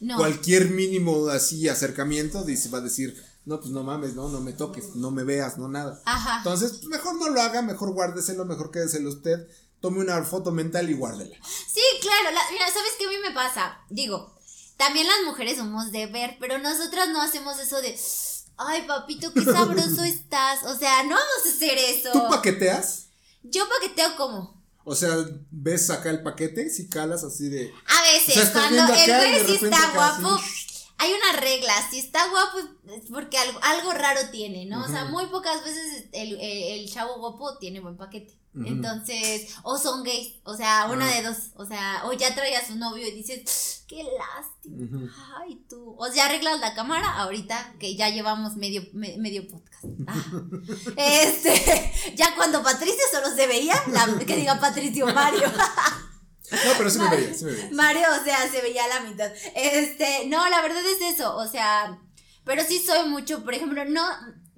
[0.00, 0.16] No.
[0.18, 4.52] cualquier mínimo así acercamiento dice, va a decir, no, pues no mames, no, no me
[4.52, 6.00] toques, no me veas, no nada.
[6.04, 6.38] Ajá.
[6.38, 9.46] Entonces, pues, mejor no lo haga, mejor guárdeselo, mejor quédeselo usted,
[9.80, 11.36] tome una foto mental y guárdela.
[11.72, 12.34] Sí, claro.
[12.34, 13.78] la- mira, ¿sabes qué a mí me pasa?
[13.90, 14.34] Digo,
[14.76, 17.96] también las mujeres somos de ver, pero nosotras no hacemos eso de.
[18.58, 20.62] Ay, papito, qué sabroso estás.
[20.64, 22.10] O sea, no vamos a hacer eso.
[22.12, 23.08] ¿Tú paqueteas?
[23.42, 24.56] Yo paqueteo como.
[24.84, 25.16] O sea,
[25.50, 27.72] ves acá el paquete, si calas así de.
[27.86, 30.40] A veces, O sea, estás cuando el güey sí está así, guapo,
[30.98, 34.82] hay una regla, si está guapo es porque algo, algo raro tiene, ¿no?
[34.84, 38.38] O sea, muy pocas veces el, el- el chavo guapo tiene buen paquete.
[38.64, 41.14] Entonces, o son gays, o sea, una Ah.
[41.14, 45.62] de dos, o sea, o ya trae a su novio y dices, qué lástima, ay
[45.68, 49.84] tú, o sea, arreglas la cámara ahorita que ya llevamos medio, me- medio podcast.
[50.06, 50.14] Ah.
[50.96, 55.52] Este, ya cuando Patricio solo se veía, la- que diga Patricio Mario.
[56.50, 57.68] No, pero sí me veía, sí me veía.
[57.72, 59.30] Mario, o sea, se veía a la mitad.
[59.54, 61.98] Este, no, la verdad es eso, o sea,
[62.44, 64.02] pero sí soy mucho, por ejemplo, no,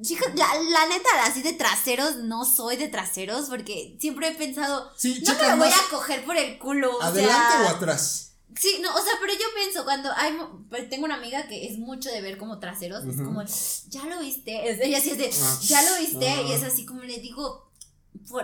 [0.02, 4.92] chicos, la, la neta, así de traseros, no soy de traseros, porque siempre he pensado,
[4.96, 8.24] Sí, no me voy a coger por el culo, o ¿Adelante sea, o atrás?
[8.58, 10.36] Sí, no, o sea, pero yo pienso, cuando hay,
[10.68, 13.42] pues, tengo una amiga que es mucho de ver como traseros, es como,
[13.88, 15.58] ya lo viste, ella sí es de, Ah.
[15.62, 16.42] ya lo viste, Ah.
[16.42, 17.67] y es así como le digo,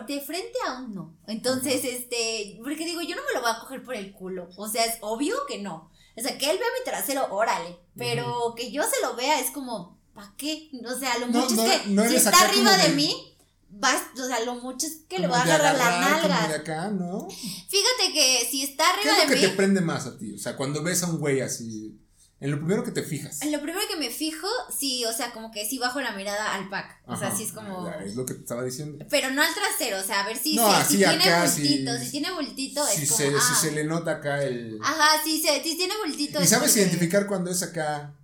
[0.07, 1.16] de frente aún no.
[1.26, 4.68] Entonces, este, porque digo, yo no me lo voy a coger por el culo, o
[4.68, 5.91] sea, es obvio que no.
[6.16, 9.51] O sea, que él vea mi trasero, órale, pero que yo se lo vea es
[9.51, 10.70] como, ¿para qué?
[10.87, 13.37] O sea, lo No, mucho no, es que no si está arriba de de- mí,
[13.68, 16.49] vas, o sea, lo mucho es que le voy a agarrar como nalgas.
[16.49, 17.28] de acá, ¿no?
[17.28, 19.51] Fíjate que si está ¿Qué arriba es lo de que mí.
[19.51, 20.35] te prende más a ti?
[20.35, 21.99] O sea, cuando ves a un güey así,
[22.41, 23.39] en lo primero que te fijas.
[23.47, 26.68] Lo primero que me fijo, sí, o sea, como que sí bajo la mirada al
[26.68, 27.01] pack.
[27.07, 27.87] O sea, sí es como.
[27.87, 29.05] ya, Es lo que te estaba diciendo.
[29.09, 31.97] Pero no al trasero, o sea, a ver si, No, si- si tiene bultito.
[31.99, 32.05] sí.
[32.05, 33.18] Si tiene bultito, Si es como.
[33.18, 33.41] se, ah.
[33.41, 34.78] si se le nota acá el.
[34.82, 36.41] Ajá, sí, se, si tiene bultito.
[36.41, 38.14] ¿Y es sabes porque- identificar cuando es acá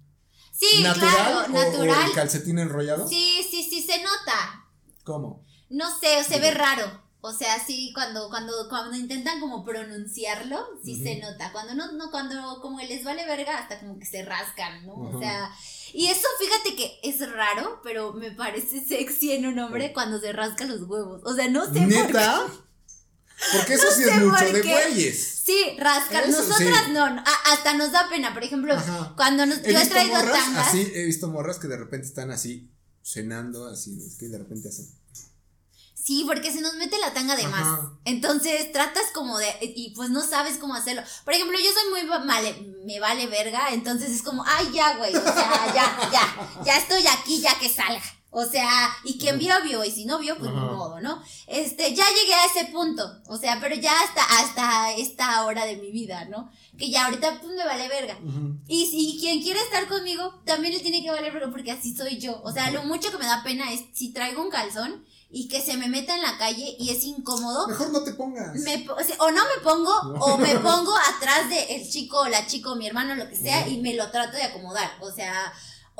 [0.52, 2.06] Sí, natural claro, o, o natural.
[2.08, 3.08] el calcetín enrollado?
[3.08, 4.66] Sí, sí, sí, se nota.
[5.04, 5.46] ¿Cómo?
[5.70, 7.08] No sé, o se ve raro.
[7.22, 11.52] O sea, sí, cuando, cuando, cuando intentan como pronunciarlo, sí se nota.
[11.52, 14.94] Cuando no, no, cuando como les vale verga, hasta como que se rascan, ¿no?
[14.94, 15.50] O sea,
[15.92, 20.32] y eso fíjate que es raro, pero me parece sexy en un hombre cuando se
[20.32, 21.20] rasca los huevos.
[21.24, 21.96] O sea, no sé por qué.
[22.04, 22.46] ¿Neta?
[23.52, 25.40] Porque eso sí es mucho de güeyes.
[25.44, 26.24] Sí, rascar.
[26.24, 26.92] Eso Nosotras sí.
[26.92, 28.32] no, a- hasta nos da pena.
[28.34, 29.14] Por ejemplo, Ajá.
[29.16, 30.68] cuando nos, He yo he traído morras tangas.
[30.68, 32.70] así, he visto morras que de repente están así
[33.02, 34.86] cenando, así, es que de repente hacen.
[36.10, 37.78] Sí, porque se nos mete la tanga de más.
[38.04, 39.46] Entonces tratas como de.
[39.76, 41.02] Y pues no sabes cómo hacerlo.
[41.24, 42.10] Por ejemplo, yo soy muy.
[42.10, 42.52] va- Vale,
[42.84, 43.68] me vale verga.
[43.70, 45.14] Entonces es como, ay, ya, güey.
[45.14, 46.62] O sea, ya, ya.
[46.64, 48.02] Ya estoy aquí, ya que salga.
[48.32, 48.68] O sea,
[49.04, 49.84] y quien vio, vio.
[49.84, 50.60] Y si no vio, pues Ajá.
[50.62, 51.22] modo, ¿no?
[51.46, 53.08] Este, ya llegué a ese punto.
[53.28, 56.50] O sea, pero ya hasta, hasta esta hora de mi vida, ¿no?
[56.76, 58.18] Que ya ahorita, pues me vale verga.
[58.66, 62.18] Y si quien quiere estar conmigo, también le tiene que valer verga porque así soy
[62.18, 62.40] yo.
[62.42, 65.62] O sea, lo mucho que me da pena es si traigo un calzón y que
[65.62, 67.68] se me meta en la calle y es incómodo.
[67.68, 68.54] Mejor no te pongas.
[68.56, 72.28] Me, o, sea, o no me pongo, o me pongo atrás de el chico o
[72.28, 74.90] la chica o mi hermano, lo que sea, y me lo trato de acomodar.
[75.00, 75.52] O sea,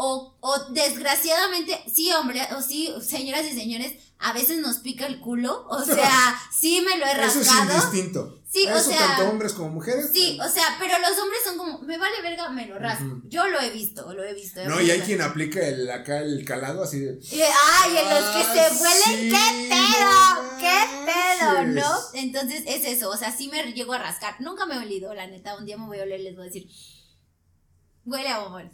[0.02, 5.20] o, o desgraciadamente, sí, hombre, o sí, señoras y señores, a veces nos pica el
[5.20, 5.66] culo.
[5.68, 7.72] O sea, sí me lo he Eso es rascado.
[7.74, 8.36] indistinto.
[8.48, 10.10] Sí, o sea- tanto hombres como mujeres.
[10.12, 13.20] Sí, o sea, pero los hombres son como, me vale verga, me lo rasco.
[13.28, 14.64] Yo lo he visto, lo he visto.
[14.64, 17.20] No, y hay quien aplica el acá el calado así de.
[17.30, 21.62] Y, ay, en los que se Ah, huelen, sí, qué pedo, qué pedo.
[21.66, 21.96] ¿no?
[22.14, 24.40] Entonces es eso, o sea, sí me llego a rascar.
[24.40, 26.42] Nunca me he olido, la neta, un día me voy a oler y les voy
[26.42, 26.68] a decir,
[28.10, 28.70] huele a bombón.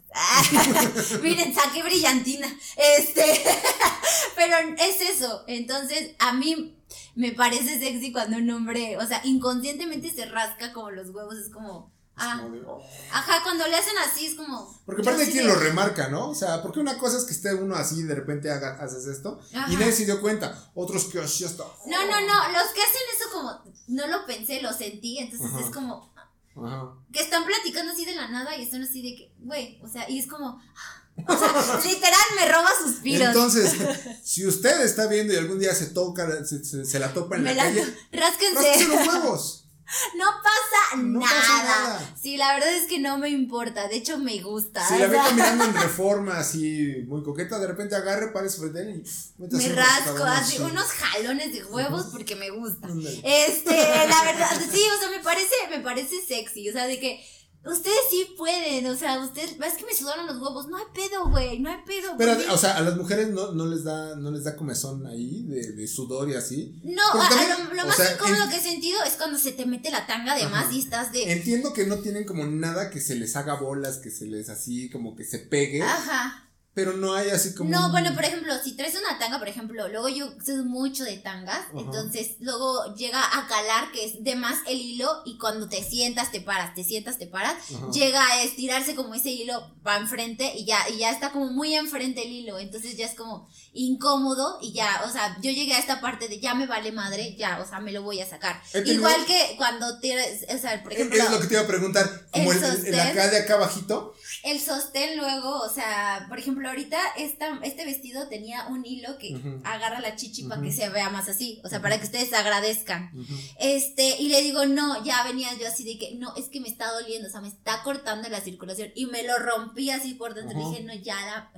[1.23, 2.49] Miren, saqué brillantina.
[2.77, 3.45] Este,
[4.37, 5.45] pero es eso.
[5.47, 6.77] Entonces, a mí
[7.15, 11.51] me parece sexy cuando un hombre, o sea, inconscientemente se rasca como los huevos, es
[11.51, 12.83] como, ah, como de, oh.
[13.13, 14.81] ajá, cuando le hacen así es como.
[14.85, 16.31] Porque aparte sí quien de- lo remarca, ¿no?
[16.31, 19.07] O sea, porque una cosa es que esté uno así y de repente haga, haces
[19.07, 19.73] esto Ajá.
[19.73, 20.71] y nadie se dio cuenta.
[20.75, 21.65] Otros que así hasta.
[21.87, 25.61] No, no, no, los que hacen eso como, no lo pensé, lo sentí, entonces Ajá.
[25.61, 26.13] es como,
[26.57, 26.93] Ajá.
[27.13, 30.09] que están platicando así de la nada y están así de que, güey, o sea,
[30.09, 30.61] y es como,
[31.29, 33.29] o sea, literal me roba suspiros.
[33.29, 33.75] Entonces,
[34.25, 37.43] si usted está viendo y algún día se toca, se, se- se la topa en
[37.43, 39.66] me la la, calle, rásquense, rásquese los huevos.
[40.17, 41.31] no pasa No nada.
[41.41, 42.15] pasa nada.
[42.21, 44.87] Sí, la verdad es que no me importa, de hecho me gusta.
[44.87, 48.59] Si o la ve sea, caminando en reforma así muy coqueta, de repente agarre, parece
[48.59, 49.03] frente a él
[49.39, 52.89] y me rasco así unos jalones de huevos porque me gusta.
[53.23, 53.71] Este,
[54.09, 57.25] la verdad, sí, o sea, me parece, me parece sexy, o sea, de que
[57.67, 61.29] ustedes sí pueden, o sea, ustedes, es que me sudaron los huevos, no hay pedo,
[61.29, 62.15] güey, no hay pedo.
[62.19, 62.47] Pero, güey.
[62.49, 65.73] o sea, a las mujeres no, no les da, no les da comezón ahí de,
[65.73, 66.81] de sudor y así.
[66.85, 69.67] No, a- también, lo, más sea, incómodo en- que he sentido es cuando se te
[69.67, 70.69] mete la tanga de Ajá.
[70.73, 71.33] y estás de.
[71.33, 74.89] Entiendo que no tienen como nada que se les haga bolas, que se les así
[74.91, 75.83] como que se pegue.
[75.83, 76.46] Ajá.
[76.77, 77.71] Pero no hay así como.
[77.71, 81.03] No, un- bueno, por ejemplo, si traes una tanga, por ejemplo, luego yo soy mucho
[81.05, 81.79] de tangas, Ajá.
[81.79, 86.31] entonces luego llega a calar que es de más el hilo y cuando te sientas
[86.31, 87.91] te paras, te sientas te paras, Ajá.
[87.93, 91.75] llega a estirarse como ese hilo para enfrente y ya y ya está como muy
[91.75, 95.79] enfrente el hilo, entonces ya es como incómodo y ya, o sea, yo llegué a
[95.79, 98.61] esta parte de ya me vale madre, ya, o sea, me lo voy a sacar.
[98.85, 102.27] Igual que cuando tienes, o sea, por ejemplo, Es lo que te iba a preguntar.
[102.33, 104.15] Como el el, el- acá de acá abajito.
[104.47, 109.35] El sostén luego, o sea, por ejemplo, ahorita esta, este vestido tenía un hilo que
[109.65, 113.11] agarra la chichi para que se vea más así, o sea, para que ustedes agradezcan.
[113.59, 116.69] Este, y le digo, no, ya venía yo así de que, no, es que me
[116.69, 118.93] está doliendo, o sea, me está cortando la circulación.
[118.95, 120.57] Y me lo rompí así por dentro.
[120.57, 121.53] Dije, no, ya la.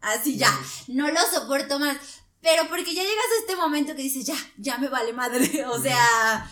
[0.00, 0.56] Así ya,
[0.86, 1.96] no lo soporto más.
[2.40, 5.64] Pero porque ya llegas a este momento que dices, ya, ya me vale madre.
[5.68, 6.48] O sea.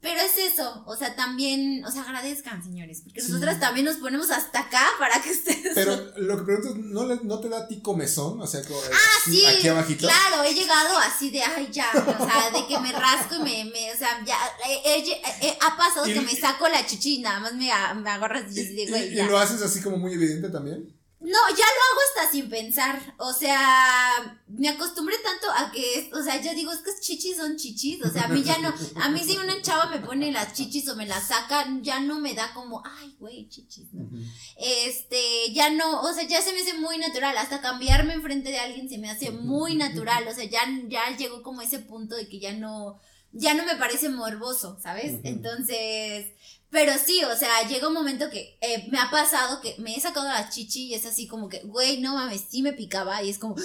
[0.00, 3.32] Pero es eso, o sea, también, o sea, agradezcan, señores, porque Sí.
[3.32, 5.72] nosotras también nos ponemos hasta acá para que ustedes.
[5.74, 8.40] Pero lo que pregunto es, ¿no, le- no te da a ti comezón?
[8.40, 10.06] O sea, como, Ah, sí, aquí abajito.
[10.06, 13.64] claro, he llegado así de, ay, ya, o sea, de que me rasco y me,
[13.72, 14.36] me o sea, ya,
[14.68, 17.64] he- he- he- ha pasado Y- que me saco la chichi y nada más me,
[17.96, 20.94] me agarras y de, ¿Y, lo haces así como muy evidente también?
[21.20, 26.22] No, ya lo hago hasta sin pensar, o sea, me acostumbré tanto a que, o
[26.22, 29.08] sea, yo digo, es que chichis son chichis, o sea, a mí ya no, a
[29.08, 32.34] mí si una chava me pone las chichis o me las saca, ya no me
[32.34, 34.08] da como, ay, güey, chichis, ¿no?
[34.58, 38.60] este, ya no, o sea, ya se me hace muy natural, hasta cambiarme enfrente de
[38.60, 42.28] alguien se me hace muy natural, o sea, ya, ya llegó como ese punto de
[42.28, 43.00] que ya no,
[43.32, 45.20] ya no me parece morboso, ¿sabes?
[45.24, 46.26] Entonces,
[46.70, 50.00] pero sí, o sea, llega un momento que eh, me ha pasado que me he
[50.00, 53.30] sacado la chichi y es así como que, güey, no mames, sí me picaba y
[53.30, 53.56] es como,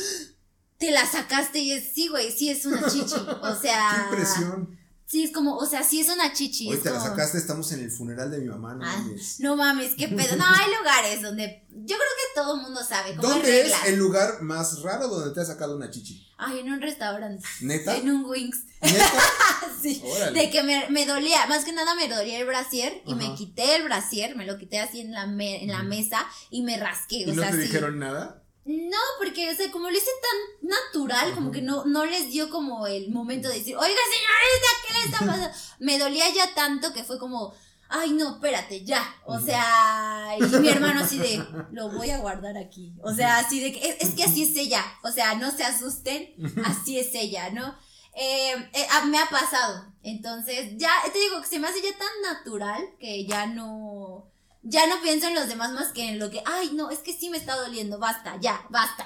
[0.77, 4.79] te la sacaste y es, sí, güey, sí es una chichi, o sea, ¡Qué impresión!
[5.05, 6.69] Sí es como, o sea, sí es una chichi.
[6.69, 9.39] Hoy te la sacaste, estamos en el funeral de mi mamá, no Ah, mames.
[9.39, 10.35] no mames, qué pedo.
[10.35, 13.15] No, hay lugares donde yo creo que todo el mundo sabe.
[13.15, 16.25] Como ¿Dónde es el lugar más raro donde te has sacado una chichi?
[16.37, 17.45] Ay, en un restaurante.
[17.61, 17.95] ¿Neta?
[17.95, 18.65] En un Wings.
[18.81, 19.11] ¿Neta?
[19.81, 20.01] sí.
[20.03, 20.39] Órale.
[20.41, 23.21] De que me, me dolía, más que nada me dolía el brasier y Ajá.
[23.21, 26.63] me quité el brasier, me lo quité así en la, me- en la mesa y
[26.63, 27.17] me rasqué.
[27.17, 27.63] ¿Y o no sea, te sí.
[27.63, 28.42] dijeron nada?
[28.65, 32.49] No, porque, o sea, como lo hice tan natural, como que no, no les dio
[32.49, 35.57] como el momento de decir, oiga, señorita, ¿qué le está pasando?
[35.79, 37.53] Me dolía ya tanto que fue como,
[37.89, 39.03] ay, no, espérate, ya.
[39.25, 42.93] O sea, y mi hermano así de, lo voy a guardar aquí.
[43.03, 44.83] O sea, así de que, es, es que así es ella.
[45.03, 46.33] O sea, no se asusten,
[46.65, 47.75] así es ella, ¿no?
[48.15, 49.91] Eh, eh, ah, me ha pasado.
[50.03, 54.31] Entonces, ya te digo que se me hace ya tan natural que ya no.
[54.63, 57.13] Ya no pienso en los demás más que en lo que, ay, no, es que
[57.13, 59.05] sí me está doliendo, basta, ya, basta.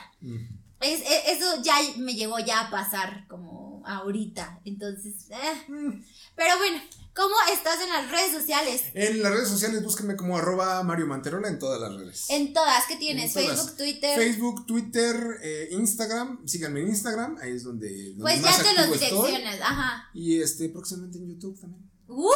[0.79, 4.61] Es, e- eso ya me llegó ya a pasar como ahorita.
[4.65, 5.71] Entonces, eh.
[5.71, 6.03] Mm.
[6.35, 6.79] pero bueno,
[7.15, 8.83] ¿cómo estás en las redes sociales?
[8.93, 12.29] En las redes sociales búsquenme como arroba Mario Manterola en todas las redes.
[12.29, 13.33] En todas, ¿qué tienes?
[13.33, 13.47] Todas.
[13.47, 14.17] Facebook, Twitter.
[14.17, 18.75] Facebook, Twitter, eh, Instagram, síganme en Instagram, ahí es donde, donde pues más ya te
[18.75, 20.09] los direcciones, ajá.
[20.13, 21.86] Y este, próximamente en YouTube también.
[22.07, 22.31] ¡Uh!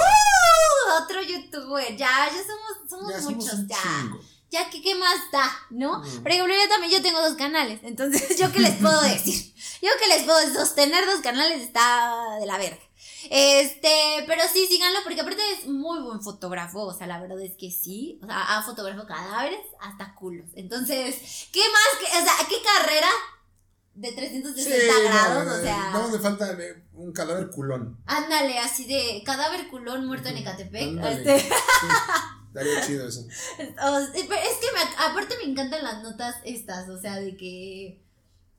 [1.03, 3.77] Otro youtuber, ya, ya somos, somos Ya muchos, ya.
[3.81, 4.19] chingo.
[4.49, 5.99] Ya que qué más da, ¿no?
[5.99, 6.23] Mm.
[6.23, 9.53] Por ejemplo, yo también yo tengo dos canales, entonces yo qué les puedo decir.
[9.81, 12.77] Yo qué les puedo decir, sostener dos canales está de la verga.
[13.29, 17.55] Este, pero sí, síganlo porque aparte es muy buen fotógrafo, o sea, la verdad es
[17.55, 20.47] que sí, o sea, ha fotografiado cadáveres hasta culos.
[20.55, 21.99] Entonces, ¿qué más?
[21.99, 23.09] Que, o sea, ¿qué carrera
[23.93, 25.45] de 360 Sí, grados?
[25.45, 26.57] no, o sea, no me falta
[26.93, 27.97] un cadáver culón.
[28.05, 31.03] ándale, así de cadáver culón muerto en Ecatepec.
[31.03, 31.47] Este, Sí,
[32.47, 33.21] Estaría chido eso.
[33.21, 34.27] O- es que
[34.73, 38.01] me- aparte me encantan las notas estas, o sea, de que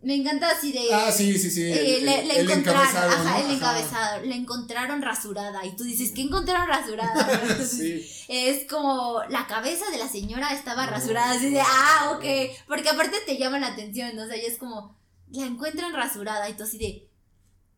[0.03, 0.93] me encanta así de...
[0.93, 1.63] Ah, sí, sí, sí.
[1.63, 3.37] eh, el, le, el- le el encontraron, encabezado, ajá, ¿no?
[3.39, 3.53] el Ajá.
[3.55, 7.41] encabezado, le encontraron rasurada y tú dices, ¿qué encontraron rasurada?
[7.67, 8.07] Sí.
[8.29, 12.25] Es como la cabeza de la señora estaba rasurada, así de, ah, ok,
[12.67, 14.25] porque aparte te llama la atención, ¿no?
[14.25, 14.97] o sea, y es como,
[15.33, 17.09] la encuentran rasurada y tú así de,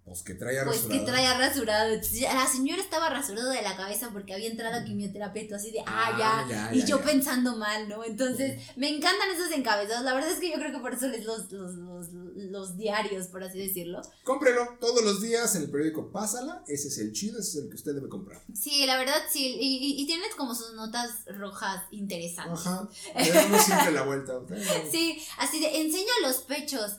[0.05, 1.01] Pues que trae pues rasurada.
[1.01, 1.95] que traía rasurado.
[2.35, 5.71] La señora estaba rasurada de la cabeza porque había entrado a quimioterapia y tú así
[5.71, 6.71] de, ah, Ah, ya.
[6.75, 7.05] y ya, yo ya.
[7.05, 8.05] pensando mal, ¿no?
[8.05, 10.05] Entonces, me encantan esos encabezados.
[10.05, 13.29] La verdad es que yo creo que por eso les los, los, los, los diarios,
[13.29, 14.03] por así decirlo.
[14.25, 16.63] Cómprelo todos los días en el periódico Pásala.
[16.69, 18.43] Ese es el chido, ese es el que usted debe comprar.
[18.55, 19.57] Sí, la verdad sí.
[19.59, 22.67] Y, y, y tienes como sus notas rojas interesantes.
[22.67, 22.87] Ajá.
[23.19, 24.35] Le damos siempre la vuelta.
[24.91, 26.99] Sí, así de, enseña los pechos.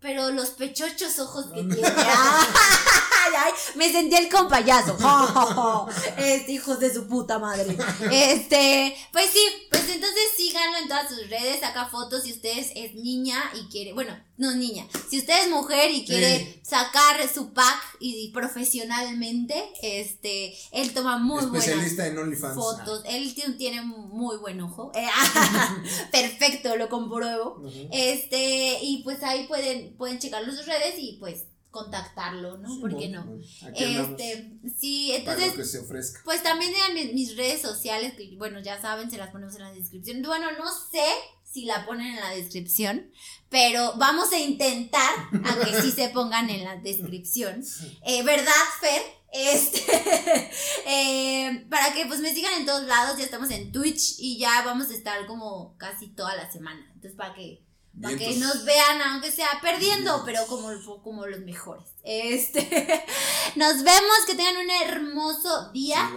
[0.00, 1.82] Pero los pechochos ojos que tiene.
[3.30, 4.96] Ay, ay, me sentí el compayazo.
[6.16, 7.76] Este, hijos de su puta madre.
[8.10, 12.94] Este, pues sí, pues entonces síganlo en todas sus redes, saca fotos si usted es,
[12.94, 17.96] niña y quiere, bueno, no niña, si usted es mujer y quiere sacar su pack
[18.00, 22.54] y, profesionalmente, este, él toma muy buenas Especialista en OnlyFans.
[22.54, 23.02] fotos.
[23.06, 24.92] Él tiene- muy buen ojo.
[26.12, 27.62] Perfecto lo compruebo.
[27.92, 32.80] Este, y pues ahí pueden, pueden checar sus redes y pues contactarlo, ¿no?
[32.80, 33.38] ¿Por qué no?
[33.74, 35.52] este, sí, entonces.
[35.52, 36.20] que se ofrezca.
[36.24, 39.72] Pues también en mis redes sociales, que bueno, ya saben, se las ponemos en la
[39.72, 40.22] descripción.
[40.22, 41.04] Bueno, no sé
[41.50, 43.10] si la ponen en la descripción,
[43.48, 45.14] pero vamos a intentar
[45.44, 47.64] a que sí se pongan en la descripción.
[48.02, 49.02] Eh, ¿Verdad, Fer?
[49.32, 49.80] Este,
[50.86, 54.62] eh, para que pues me sigan en todos lados, ya estamos en Twitch y ya
[54.64, 56.84] vamos a estar como casi toda la semana.
[56.94, 57.62] Entonces, para que,
[58.00, 60.68] para que nos vean, aunque sea perdiendo, pero como,
[61.02, 61.88] como los mejores.
[62.02, 62.60] Este,
[63.56, 66.10] nos vemos, que tengan un hermoso día.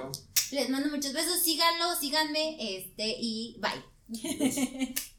[0.51, 4.93] Les mando muchos besos, síganlo, síganme, este, y bye.